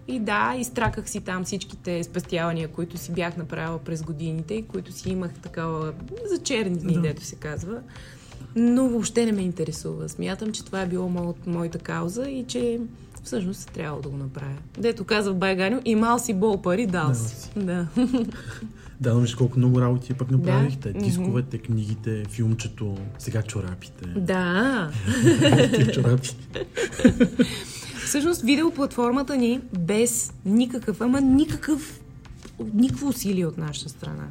И 0.08 0.20
да, 0.20 0.54
изтраках 0.58 1.10
си 1.10 1.20
там 1.20 1.44
всичките 1.44 2.04
спестявания, 2.04 2.68
които 2.68 2.98
си 2.98 3.12
бях 3.12 3.36
направила 3.36 3.78
през 3.78 4.02
годините 4.02 4.54
и 4.54 4.66
които 4.66 4.92
си 4.92 5.10
имах 5.10 5.34
такава 5.34 5.92
за 6.26 6.42
черни 6.42 6.78
дни, 6.78 6.94
Да. 6.94 7.00
дето 7.00 7.24
се 7.24 7.36
казва. 7.36 7.80
Но 8.56 8.88
въобще 8.88 9.26
не 9.26 9.32
ме 9.32 9.42
интересува. 9.42 10.08
Смятам, 10.08 10.52
че 10.52 10.64
това 10.64 10.82
е 10.82 10.86
било 10.86 11.08
мо, 11.08 11.34
моята 11.46 11.78
кауза 11.78 12.28
и 12.28 12.44
че 12.44 12.80
всъщност 13.24 13.70
е 13.70 13.72
трябвало 13.72 14.02
да 14.02 14.08
го 14.08 14.16
направя. 14.16 14.56
Дето 14.78 15.04
казва 15.04 15.34
Байганю, 15.34 15.80
имал 15.84 16.18
си 16.18 16.34
бол 16.34 16.62
пари, 16.62 16.86
дал 16.86 17.14
си. 17.14 17.36
си. 17.36 17.50
Да. 17.56 17.86
Да, 19.00 19.14
но 19.14 19.20
виж 19.20 19.34
колко 19.34 19.58
много 19.58 19.80
работи 19.80 20.14
пък 20.14 20.30
направихте. 20.30 20.92
Да. 20.92 20.98
Дисковете, 20.98 21.58
книгите, 21.58 22.24
филмчето, 22.30 22.96
сега 23.18 23.42
чорапите. 23.42 24.04
да. 24.16 24.90
Тия 25.74 25.90
чорапи. 25.90 26.36
Всъщност 28.04 28.42
видеоплатформата 28.42 29.36
ни 29.36 29.60
без 29.78 30.32
никакъв, 30.44 31.00
ама 31.00 31.20
никакъв, 31.20 32.00
никакво 32.74 33.08
усилие 33.08 33.46
от 33.46 33.58
наша 33.58 33.88
страна. 33.88 34.24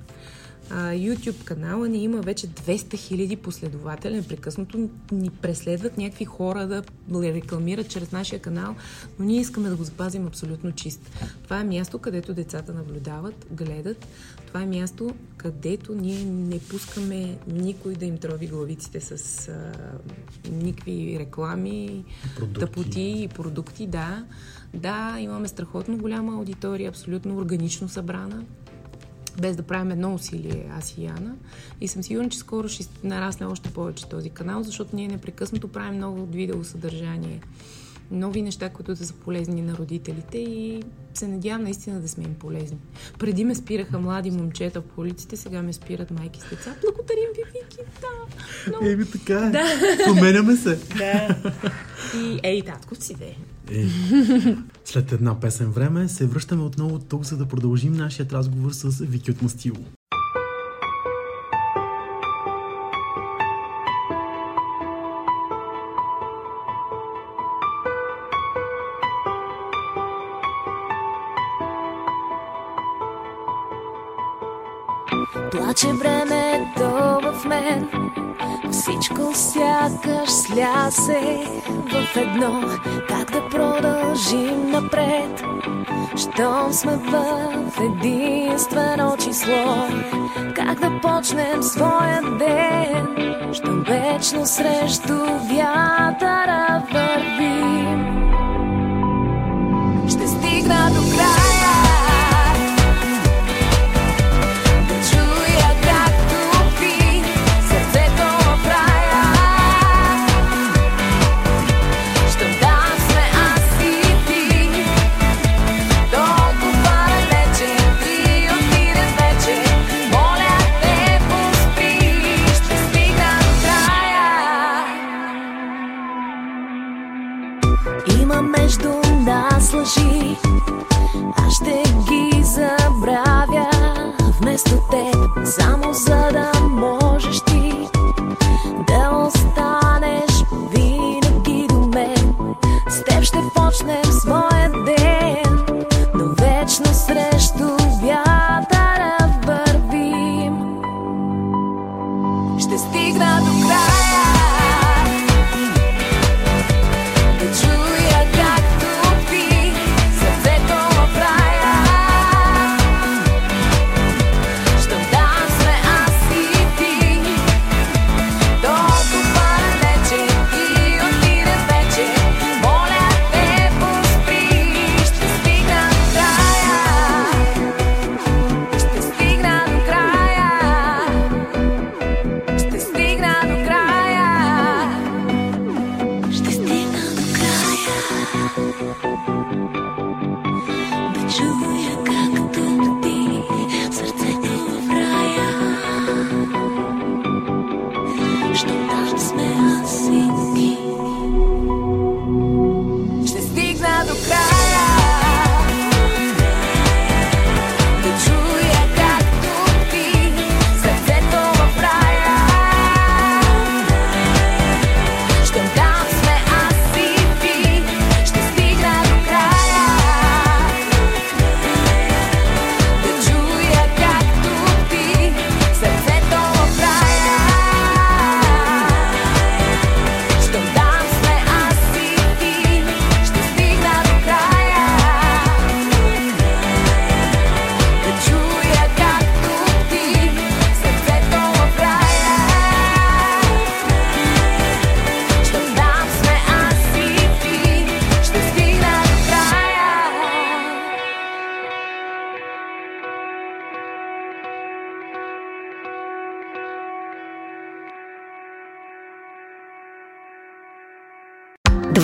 YouTube 0.72 1.44
канала 1.44 1.88
ни 1.90 2.04
има 2.04 2.22
вече 2.22 2.48
200 2.48 2.78
000 2.78 3.38
последователи. 3.38 4.16
Непрекъснато 4.16 4.90
ни 5.12 5.30
преследват 5.30 5.98
някакви 5.98 6.26
хора 6.26 6.68
да 6.68 6.84
рекламират 7.14 7.90
чрез 7.90 8.12
нашия 8.12 8.40
канал, 8.40 8.76
но 9.20 9.26
ние 9.26 9.40
искаме 9.40 9.70
да 9.70 9.76
го 9.76 9.84
запазим 9.84 10.28
абсолютно 10.28 10.72
чист. 10.72 11.12
Това 11.44 11.60
е 11.60 11.64
място, 11.64 12.00
където 12.00 12.34
децата 12.34 12.74
наблюдават, 12.74 13.46
гледат. 13.52 14.08
Това 14.48 14.62
е 14.62 14.66
място, 14.66 15.16
където 15.38 15.96
ние 15.96 16.24
не 16.26 16.60
пускаме 16.60 17.38
никой 17.48 17.94
да 17.94 18.06
им 18.06 18.18
трови 18.18 18.48
главиците 18.48 19.00
с 19.02 19.48
а, 19.48 19.72
никакви 20.52 21.20
реклами, 21.20 22.06
Продукти. 22.38 22.60
тъпоти 22.60 23.16
и 23.18 23.28
продукти, 23.28 23.88
да. 23.88 24.26
Да, 24.74 25.18
имаме 25.20 25.48
страхотно 25.48 25.98
голяма 25.98 26.34
аудитория, 26.34 26.90
абсолютно 26.90 27.38
органично 27.38 27.90
събрана, 27.90 28.44
без 29.42 29.56
да 29.56 29.64
правим 29.64 29.92
едно 29.92 30.14
усилие, 30.14 30.72
аз 30.78 30.98
и 30.98 31.04
Яна. 31.04 31.36
И 31.82 31.88
съм 31.88 32.04
сигурна, 32.04 32.30
че 32.30 32.38
скоро 32.38 32.70
ще 32.70 32.86
нарасне 33.04 33.46
още 33.46 33.70
повече 33.70 34.10
този 34.10 34.30
канал, 34.30 34.64
защото 34.64 34.96
ние 34.96 35.08
непрекъснато 35.08 35.68
правим 35.68 35.96
много 35.96 36.26
видеосъдържание. 36.26 37.42
Нови 38.12 38.42
неща, 38.42 38.70
които 38.70 38.96
да 38.96 39.06
са 39.06 39.14
полезни 39.14 39.62
на 39.62 39.78
родителите 39.78 40.38
и 40.38 40.84
се 41.14 41.28
надявам 41.28 41.64
наистина 41.64 42.00
да 42.00 42.08
сме 42.08 42.24
им 42.24 42.34
полезни. 42.34 42.78
Преди 43.20 43.44
ме 43.44 43.56
спираха 43.56 44.00
млади 44.00 44.32
момчета 44.32 44.82
по 44.82 45.02
улиците, 45.02 45.38
сега 45.38 45.62
ме 45.62 45.74
спират 45.74 46.12
майки 46.12 46.40
с 46.40 46.50
деца. 46.50 46.76
Благодарим 46.82 47.30
ви, 47.36 47.44
Вики, 47.46 47.78
да. 48.02 48.40
Много 48.68 48.86
Еми 48.86 49.06
така 49.06 49.48
е. 49.48 49.52
Променяме 50.06 50.56
се. 50.56 50.80
да. 50.98 51.38
И 52.18 52.40
ей, 52.44 52.62
татко 52.62 52.96
си 52.96 53.16
де. 53.16 53.36
Е. 53.72 53.86
След 54.86 55.12
една 55.12 55.40
песен 55.40 55.72
време 55.72 56.08
се 56.08 56.26
връщаме 56.26 56.64
отново 56.64 57.00
тук, 57.00 57.24
за 57.24 57.38
да 57.38 57.46
продължим 57.46 57.94
нашият 57.94 58.34
разговор 58.34 58.72
с 58.72 59.06
Вики 59.06 59.32
от 59.32 59.42
Мастило. 59.42 59.78
Плаче 75.78 75.94
времето 75.94 76.90
в 77.24 77.46
мен 77.46 77.90
Всичко 78.72 79.32
сякаш 79.34 80.30
слясе 80.30 81.46
в 81.68 82.18
едно. 82.18 82.62
Как 83.08 83.32
да 83.32 83.50
продължим 83.50 84.72
напред? 84.72 85.44
Щом 86.18 86.74
сме 86.74 86.98
в 86.98 87.82
единствено 87.82 89.18
число. 89.18 89.88
Как 90.56 90.80
да 90.80 91.00
почнем 91.02 91.64
своя 91.64 92.22
ден? 92.22 93.08
Щом 93.54 93.84
вечно 93.84 94.46
срещу 94.46 95.18
вятъра 95.50 96.84
вървим 96.92 97.97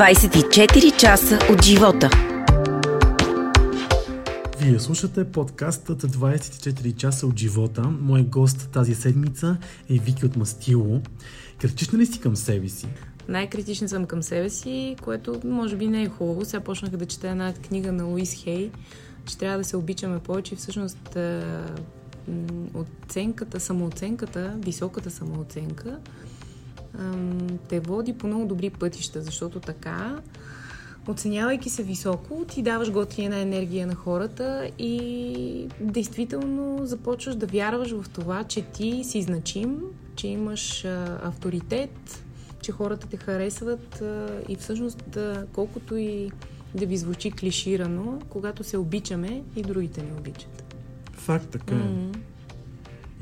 24 0.03 0.97
часа 0.97 1.39
от 1.51 1.63
живота. 1.63 2.09
Вие 4.59 4.79
слушате 4.79 5.31
подкастът 5.31 6.01
24 6.01 6.95
часа 6.95 7.27
от 7.27 7.39
живота. 7.39 7.81
Мой 7.81 8.23
гост 8.23 8.69
тази 8.71 8.95
седмица 8.95 9.57
е 9.89 9.93
Вики 9.93 10.25
от 10.25 10.35
Мастило. 10.35 11.01
Критична 11.61 11.99
ли 11.99 12.05
си 12.05 12.19
към 12.19 12.35
себе 12.35 12.69
си? 12.69 12.87
Най-критичен 13.27 13.89
съм 13.89 14.05
към 14.05 14.23
себе 14.23 14.49
си, 14.49 14.95
което 15.01 15.39
може 15.45 15.75
би 15.75 15.87
не 15.87 16.01
е 16.01 16.09
хубаво. 16.09 16.45
Сега 16.45 16.63
почнах 16.63 16.91
да 16.91 17.05
чета 17.05 17.29
една 17.29 17.53
книга 17.53 17.91
на 17.91 18.03
Луис 18.03 18.43
Хей, 18.43 18.71
че 19.25 19.37
трябва 19.37 19.57
да 19.57 19.63
се 19.63 19.77
обичаме 19.77 20.19
повече. 20.19 20.55
Всъщност 20.55 21.17
оценката, 22.73 23.59
самооценката, 23.59 24.53
високата 24.57 25.11
самооценка 25.11 25.89
ам, 25.89 25.99
те 27.69 27.79
води 27.79 28.13
по 28.13 28.27
много 28.27 28.45
добри 28.45 28.69
пътища, 28.69 29.21
защото 29.21 29.59
така, 29.59 30.19
оценявайки 31.07 31.69
се 31.69 31.83
високо, 31.83 32.45
ти 32.45 32.61
даваш 32.61 32.91
готина 32.91 33.39
енергия 33.39 33.87
на 33.87 33.95
хората 33.95 34.69
и 34.79 35.67
действително 35.79 36.85
започваш 36.85 37.35
да 37.35 37.45
вярваш 37.45 37.91
в 37.91 38.09
това, 38.09 38.43
че 38.43 38.61
ти 38.61 39.03
си 39.03 39.21
значим, 39.21 39.81
че 40.15 40.27
имаш 40.27 40.85
авторитет, 41.23 42.23
че 42.61 42.71
хората 42.71 43.07
те 43.07 43.17
харесват 43.17 44.03
и 44.49 44.55
всъщност 44.55 45.17
колкото 45.53 45.95
и 45.95 46.31
да 46.75 46.85
ви 46.85 46.97
звучи 46.97 47.31
клиширано, 47.31 48.19
когато 48.29 48.63
се 48.63 48.77
обичаме 48.77 49.43
и 49.55 49.61
другите 49.61 50.03
ни 50.03 50.11
обичат. 50.19 50.75
Факт, 51.11 51.49
така 51.49 51.75
е. 51.75 51.77
М. 51.77 52.11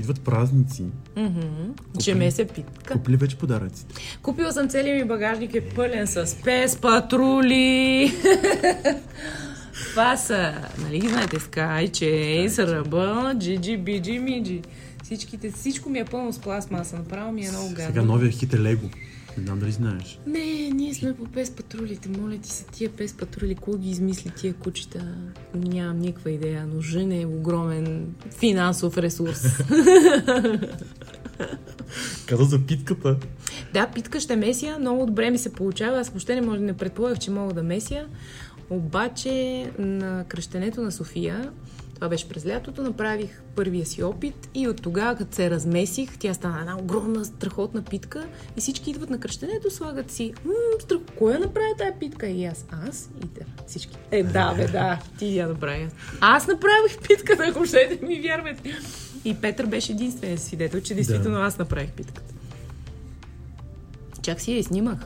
Идват 0.02 0.22
празници. 0.22 0.84
Мгм. 1.18 1.74
Жеме 2.00 2.32
се 2.32 2.46
питка. 2.48 2.94
Купили 2.94 3.18
вече 3.18 3.38
подаръците. 3.38 3.96
Купила 4.22 4.52
съм 4.52 4.70
целият 4.70 5.02
ми 5.02 5.08
багажник 5.08 5.56
е 5.56 5.62
пълен 5.62 6.08
с 6.08 6.36
пес 6.44 6.76
патрули. 6.76 8.14
Това 9.92 10.18
са, 10.18 10.54
нали 10.84 11.00
ги 11.00 11.08
знаете, 11.10 11.40
Sky, 11.40 11.90
Chase, 11.90 12.68
Ръба, 12.68 13.36
Джиджи, 13.40 13.78
Биджи, 13.78 14.20
Миджи. 14.20 14.62
Всичките, 15.04 15.52
всичко 15.52 15.90
ми 15.90 16.00
е 16.00 16.06
пълно 16.06 16.34
с 16.34 16.40
пластмаса. 16.40 16.96
Направо 16.96 17.32
ми 17.32 17.46
е 17.46 17.50
много 17.50 17.70
гадно. 17.70 17.86
Сега 17.88 18.02
новия 18.02 18.32
хит 18.32 18.54
е 18.54 18.60
Лего. 18.60 18.90
Не 19.38 19.44
знам 19.44 19.60
дали 19.60 19.72
знаеш. 19.72 20.20
Не, 20.28 20.70
ние 20.74 20.94
сме 20.94 21.14
по 21.14 21.26
пес 21.26 21.52
патрулите. 21.52 22.10
Моля 22.10 22.38
ти 22.38 22.50
се, 22.50 22.66
тия 22.66 22.90
пес 22.90 23.14
патрули, 23.14 23.56
кой 23.56 23.80
ги 23.80 23.90
измисли 23.90 24.32
тия 24.38 24.54
кучета? 24.54 25.16
Нямам 25.56 26.00
никаква 26.00 26.32
идея. 26.32 26.68
Нужен 26.68 27.12
е 27.12 27.26
огромен 27.26 28.16
финансов 28.40 28.98
ресурс. 28.98 29.44
Каза 32.26 32.44
за 32.44 32.66
питката. 32.66 33.18
Да, 33.74 33.88
питка 33.88 34.20
ще 34.20 34.36
месия, 34.36 34.80
много 34.80 35.06
добре 35.06 35.30
ми 35.30 35.38
се 35.38 35.54
получава. 35.54 36.00
Аз 36.00 36.10
въобще 36.10 36.36
не, 36.36 36.42
може, 36.42 36.62
не 36.62 36.74
предполагах, 36.74 37.20
че 37.20 37.32
мога 37.32 37.54
да 37.54 37.64
месия. 37.64 38.08
Обаче 38.70 39.66
на 39.80 40.26
кръщенето 40.28 40.82
на 40.82 40.92
София, 40.92 41.52
това 42.02 42.10
беше 42.10 42.30
през 42.30 42.46
лятото, 42.46 42.84
направих 42.84 43.42
първия 43.56 43.86
си 43.86 44.04
опит 44.04 44.50
и 44.56 44.68
от 44.68 44.82
тогава, 44.82 45.16
като 45.16 45.36
се 45.36 45.50
размесих, 45.50 46.18
тя 46.18 46.34
стана 46.34 46.60
една 46.60 46.78
огромна, 46.78 47.26
страхотна 47.26 47.82
питка 47.82 48.28
и 48.58 48.62
всички 48.62 48.90
идват 48.90 49.10
на 49.10 49.20
кръщенето, 49.20 49.72
слагат 49.72 50.12
си, 50.12 50.34
страх, 50.80 51.00
кой 51.18 51.34
я 51.34 51.40
направи 51.40 51.68
тая 51.78 52.00
питка? 52.00 52.28
И 52.28 52.46
аз, 52.46 52.66
аз 52.88 53.10
и 53.24 53.28
те, 53.28 53.46
всички. 53.68 53.98
Е, 54.12 54.24
да, 54.24 54.54
бе, 54.54 54.68
да, 54.68 55.00
ти 55.20 55.38
я 55.38 55.48
направи. 55.48 55.88
Аз 56.22 56.48
направих 56.48 57.00
питката, 57.08 57.44
ако 57.50 57.66
ще 57.66 58.00
ми 58.02 58.22
вярвате. 58.22 58.76
И 59.26 59.34
Петър 59.34 59.66
беше 59.66 59.92
единственият 59.92 60.42
свидетел, 60.42 60.82
че 60.82 60.94
действително 60.96 61.38
аз 61.38 61.58
направих 61.58 61.92
питката. 61.92 62.34
Чак 64.22 64.42
си 64.42 64.52
я 64.52 64.58
и 64.58 64.64
снимах. 64.64 65.00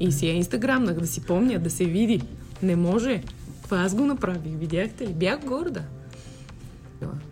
И 0.00 0.12
си 0.12 0.26
я 0.26 0.34
инстаграмнах, 0.34 1.00
да 1.00 1.06
си 1.06 1.20
помня, 1.20 1.58
да 1.58 1.70
се 1.70 1.84
види. 1.84 2.20
Не 2.62 2.76
може. 2.76 3.22
Това 3.62 3.78
аз 3.78 3.94
го 3.94 4.04
направих, 4.04 4.52
видяхте 4.58 5.06
ли? 5.06 5.12
Бях 5.12 5.44
горда. 5.44 5.82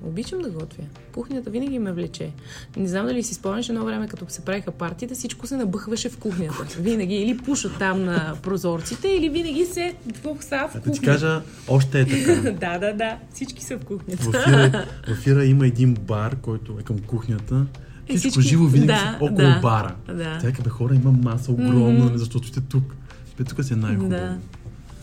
Обичам 0.02 0.38
да 0.38 0.50
готвя. 0.50 0.82
Кухнята 1.12 1.50
винаги 1.50 1.78
ме 1.78 1.92
влече. 1.92 2.30
Не 2.76 2.88
знам 2.88 3.06
дали 3.06 3.22
си 3.22 3.34
спомняш 3.34 3.68
едно 3.68 3.84
време, 3.84 4.08
като 4.08 4.24
се 4.28 4.40
правиха 4.40 4.70
партиите, 4.70 5.14
всичко 5.14 5.46
се 5.46 5.56
набъхваше 5.56 6.08
в 6.08 6.18
кухнята. 6.18 6.66
Винаги 6.78 7.14
или 7.14 7.38
пушат 7.38 7.72
там 7.78 8.04
на 8.04 8.36
прозорците, 8.42 9.08
или 9.08 9.28
винаги 9.28 9.64
се 9.64 9.94
в 10.24 10.42
са 10.42 10.68
в 10.68 10.74
А 10.74 10.78
да 10.78 10.82
ти 10.82 10.90
кухнята. 10.90 11.02
кажа, 11.02 11.42
още 11.68 12.00
е 12.00 12.04
така. 12.06 12.52
Да, 12.60 12.78
да, 12.78 12.92
да. 12.92 13.18
Всички 13.34 13.64
са 13.64 13.78
в 13.78 13.84
кухнята. 13.84 14.22
В 14.22 14.46
Ира, 14.48 14.86
в 15.16 15.26
Ира 15.26 15.44
има 15.44 15.66
един 15.66 15.94
бар, 15.94 16.36
който 16.36 16.76
е 16.80 16.82
към 16.82 16.98
кухнята. 16.98 17.66
И 18.08 18.16
Всичко 18.18 18.40
всички- 18.40 18.48
живо 18.48 18.64
винаги 18.64 18.86
да, 18.86 18.98
са 18.98 19.24
около 19.24 19.30
да, 19.30 19.58
бара. 19.62 19.94
да. 20.06 20.52
Бе 20.64 20.70
хора, 20.70 20.94
има 20.94 21.12
маса 21.12 21.52
огромна, 21.52 22.10
mm 22.10 22.14
защото 22.14 22.48
сте 22.48 22.60
тук. 22.60 22.94
Бе, 23.38 23.44
тук 23.44 23.64
си 23.64 23.72
е 23.72 23.76
най-хубаво. 23.76 24.10
Да, 24.10 24.38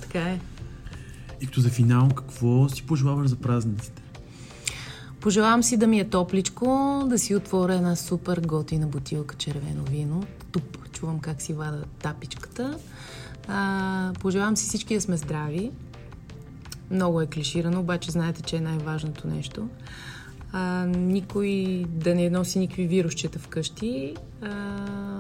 така 0.02 0.20
е. 0.20 0.40
И 1.42 1.46
като 1.46 1.62
за 1.62 1.70
финал, 1.70 2.10
какво 2.10 2.70
си 2.70 2.84
пожелаваш 2.84 3.28
за 3.28 3.36
празниците? 3.36 4.02
Пожелавам 5.22 5.64
си 5.64 5.78
да 5.78 5.88
ми 5.88 6.00
е 6.00 6.10
топличко, 6.10 7.04
да 7.08 7.20
си 7.20 7.36
отворя 7.36 7.74
една 7.74 7.96
супер 7.96 8.42
готина 8.46 8.88
бутилка 8.88 9.36
червено 9.36 9.84
вино. 9.84 10.24
Туп, 10.52 10.92
чувам 10.92 11.20
как 11.20 11.42
си 11.42 11.54
вада 11.54 11.84
тапичката. 12.02 12.78
А, 13.48 14.14
пожелавам 14.20 14.58
си 14.58 14.68
всички 14.68 14.96
да 14.96 15.02
сме 15.02 15.18
здрави. 15.18 15.72
Много 16.92 17.22
е 17.22 17.28
клиширано, 17.28 17.80
обаче 17.80 18.12
знаете, 18.12 18.42
че 18.42 18.56
е 18.56 18.62
най-важното 18.62 19.28
нещо. 19.28 19.70
А, 20.52 20.86
никой 20.86 21.86
да 21.88 22.16
не 22.16 22.30
носи 22.30 22.60
никакви 22.60 22.88
вирусчета 22.88 23.40
вкъщи. 23.40 24.16
А, 24.42 25.19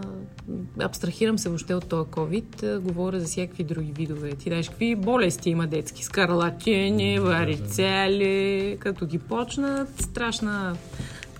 абстрахирам 0.82 1.40
се 1.40 1.50
въобще 1.50 1.74
от 1.74 1.90
този 1.90 2.10
COVID. 2.10 2.80
Говоря 2.80 3.20
за 3.20 3.26
всякакви 3.26 3.64
други 3.64 3.92
видове. 3.92 4.32
Ти 4.32 4.50
знаеш 4.50 4.70
какви 4.70 4.96
болести 4.96 5.50
има 5.50 5.68
детски? 5.68 6.04
Скарлатини, 6.04 7.20
варицели. 7.20 8.78
Като 8.80 9.06
ги 9.06 9.18
почнат, 9.18 10.02
страшна 10.02 10.76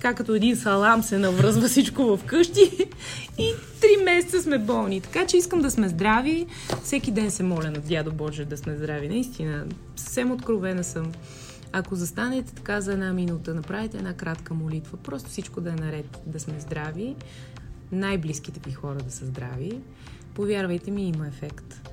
така 0.02 0.14
като 0.14 0.36
един 0.36 0.56
салам 0.56 1.04
се 1.04 1.18
навръзва 1.18 1.68
всичко 1.68 2.04
в 2.04 2.20
къщи 2.26 2.88
и 3.38 3.54
три 3.82 4.04
месеца 4.04 4.42
сме 4.42 4.58
болни. 4.58 5.02
Така 5.02 5.28
че 5.28 5.38
искам 5.38 5.62
да 5.62 5.72
сме 5.72 5.90
здрави. 5.90 6.46
Всеки 6.84 7.12
ден 7.12 7.32
се 7.32 7.44
моля 7.44 7.72
на 7.72 7.80
дядо 7.80 8.12
Боже 8.12 8.46
да 8.46 8.58
сме 8.58 8.76
здрави. 8.76 9.10
Наистина, 9.10 9.66
съвсем 9.96 10.32
откровена 10.32 10.84
съм. 10.84 11.12
Ако 11.72 11.96
застанете 11.96 12.54
така 12.56 12.82
за 12.82 12.94
една 12.94 13.14
минута, 13.14 13.54
направите 13.54 13.98
една 13.98 14.14
кратка 14.14 14.54
молитва, 14.54 14.98
просто 14.98 15.30
всичко 15.30 15.62
да 15.62 15.70
е 15.70 15.76
наред, 15.76 16.18
да 16.26 16.40
сме 16.40 16.60
здрави, 16.60 17.16
най-близките 17.92 18.60
ви 18.70 18.72
хора 18.72 18.98
да 18.98 19.12
са 19.12 19.26
здрави, 19.26 19.80
повярвайте 20.34 20.92
ми, 20.92 21.08
има 21.08 21.28
ефект. 21.28 21.90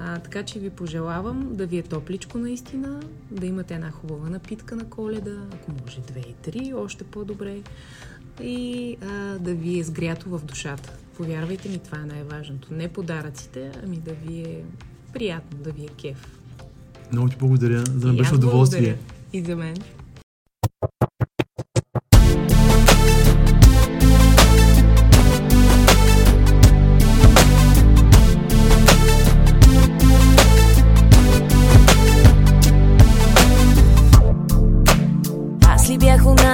А, 0.00 0.18
така 0.18 0.42
че 0.42 0.58
ви 0.58 0.70
пожелавам 0.70 1.56
да 1.56 1.66
ви 1.66 1.78
е 1.78 1.82
топличко 1.82 2.38
наистина, 2.38 3.00
да 3.30 3.46
имате 3.46 3.74
една 3.74 3.90
хубава 3.90 4.30
напитка 4.30 4.76
на 4.76 4.84
коледа, 4.84 5.36
ако 5.52 5.72
може 5.82 6.00
две 6.00 6.20
и 6.20 6.32
три, 6.42 6.74
още 6.74 7.04
по-добре, 7.04 7.62
и 8.42 8.96
а, 9.02 9.38
да 9.38 9.54
ви 9.54 9.78
е 9.78 9.84
сгрято 9.84 10.28
в 10.28 10.44
душата. 10.44 10.92
Повярвайте 11.16 11.68
ми, 11.68 11.78
това 11.78 11.98
е 11.98 12.06
най-важното. 12.06 12.74
Не 12.74 12.88
подаръците, 12.88 13.72
ами 13.84 13.96
да 13.96 14.12
ви 14.12 14.40
е 14.40 14.62
приятно, 15.12 15.58
да 15.58 15.72
ви 15.72 15.84
е 15.84 15.88
кеф. 15.88 16.38
Много 17.12 17.28
ти 17.28 17.36
благодаря, 17.36 17.84
за 17.86 18.12
да 18.12 18.12
беше 18.12 18.34
удоволствие. 18.34 18.98
И 19.32 19.42
за 19.42 19.56
мен. 19.56 19.76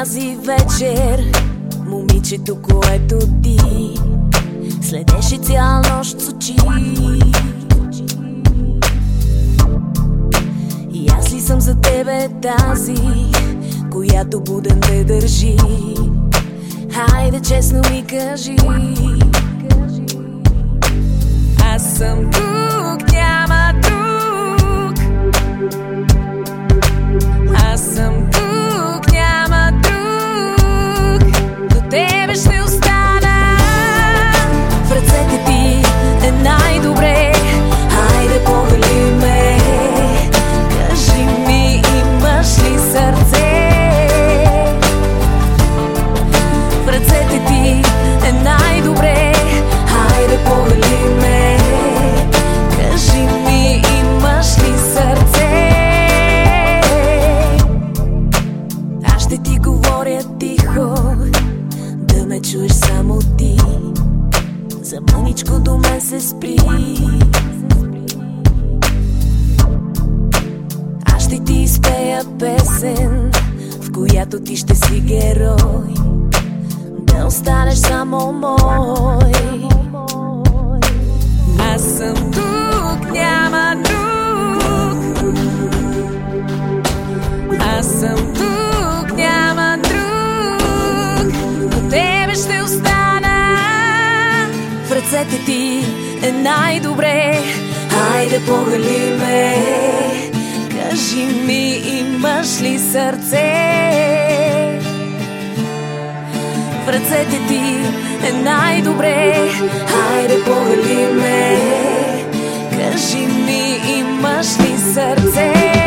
Онази 0.05 0.37
вечер. 0.45 1.33
Момичето, 1.87 2.57
което 2.63 3.19
ти 3.43 3.59
Следеше 4.83 5.37
цяла 5.37 5.83
нощ 5.91 6.21
с 6.21 6.29
очи 6.29 6.57
И 10.93 11.07
аз 11.19 11.33
ли 11.33 11.41
съм 11.41 11.61
за 11.61 11.75
тебе 11.75 12.29
тази 12.43 12.97
Която 13.93 14.41
буден 14.41 14.81
те 14.81 15.05
държи? 15.05 15.57
Хайде 16.93 17.41
честно 17.41 17.81
ми 17.91 18.05
кажи. 18.07 18.57
Аз 21.65 21.97
съм 21.97 22.31
тук, 22.31 23.13
няма 23.13 23.73
друг. 23.83 24.99
Аз 27.55 27.81
съм 27.81 28.31
тук, 28.33 28.44
в 74.35 74.37
която 74.37 74.51
ти 74.51 74.57
ще 74.57 74.75
си 74.75 75.01
герой. 75.01 75.95
Да 76.99 77.27
останеш 77.27 77.75
само 77.75 78.33
мой. 78.33 79.33
Аз 81.75 81.83
съм 81.83 82.15
тук, 82.33 83.11
няма 83.13 83.77
друг. 83.85 84.05
Аз 87.79 87.87
съм 87.87 88.35
тук, 88.35 89.17
няма 89.17 89.79
друг 89.83 91.33
До 91.71 91.89
тебе 91.91 92.35
ще 92.35 92.63
остана 92.63 93.57
В 94.87 94.93
ръцете 94.93 95.45
ти 95.47 95.85
е 96.23 96.33
най-добре 96.33 97.43
Хайде 97.89 98.41
погали 98.47 99.17
ме 99.19 99.57
Кажи 100.71 101.27
ми, 101.47 101.83
имаш 101.99 102.61
ли 102.61 102.79
сърце 102.79 103.84
ръцете 106.95 107.47
ти 107.49 107.81
е 108.29 108.33
най-добре. 108.33 109.49
Хайде 109.87 110.45
погали 110.45 111.07
ме. 111.13 111.57
Кажи 112.71 113.27
ми, 113.27 113.81
имаш 113.99 114.47
ли 114.61 114.79
сърце 114.79 115.84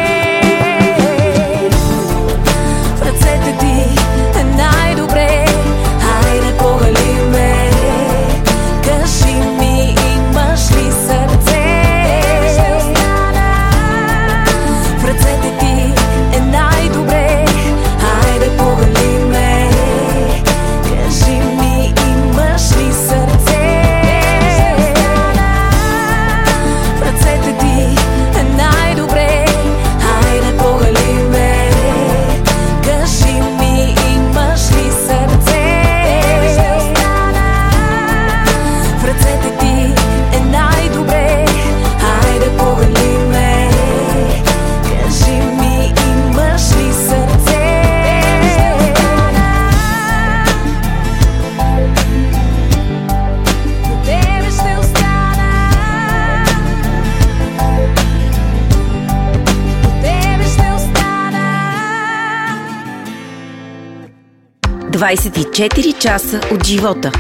24 65.08 66.00
часа 66.00 66.42
от 66.54 66.66
живота. 66.66 67.12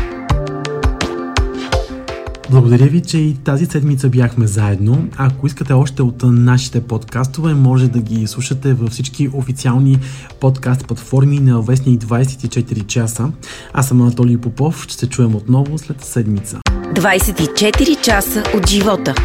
Благодаря 2.50 2.86
ви, 2.86 3.02
че 3.02 3.18
и 3.18 3.36
тази 3.44 3.66
седмица 3.66 4.10
бяхме 4.10 4.48
заедно. 4.48 5.08
Ако 5.18 5.48
искате 5.48 5.74
още 5.74 6.02
от 6.02 6.24
нашите 6.24 6.82
подкастове, 6.82 7.54
може 7.54 7.88
да 7.88 8.00
ги 8.00 8.28
слушате 8.28 8.74
във 8.74 8.90
всички 8.90 9.30
официални 9.34 10.00
подкаст 10.40 10.88
платформи 10.88 11.40
на 11.40 11.62
Вестник 11.62 12.02
24 12.02 12.86
часа. 12.86 13.32
Аз 13.74 13.88
съм 13.88 14.02
Анатолий 14.02 14.38
Попов. 14.38 14.84
Ще 14.84 14.94
се 14.94 15.10
чуем 15.10 15.36
отново 15.36 15.78
след 15.78 16.06
седмица. 16.06 16.60
24 16.94 18.02
часа 18.02 18.44
от 18.56 18.70
живота. 18.70 19.16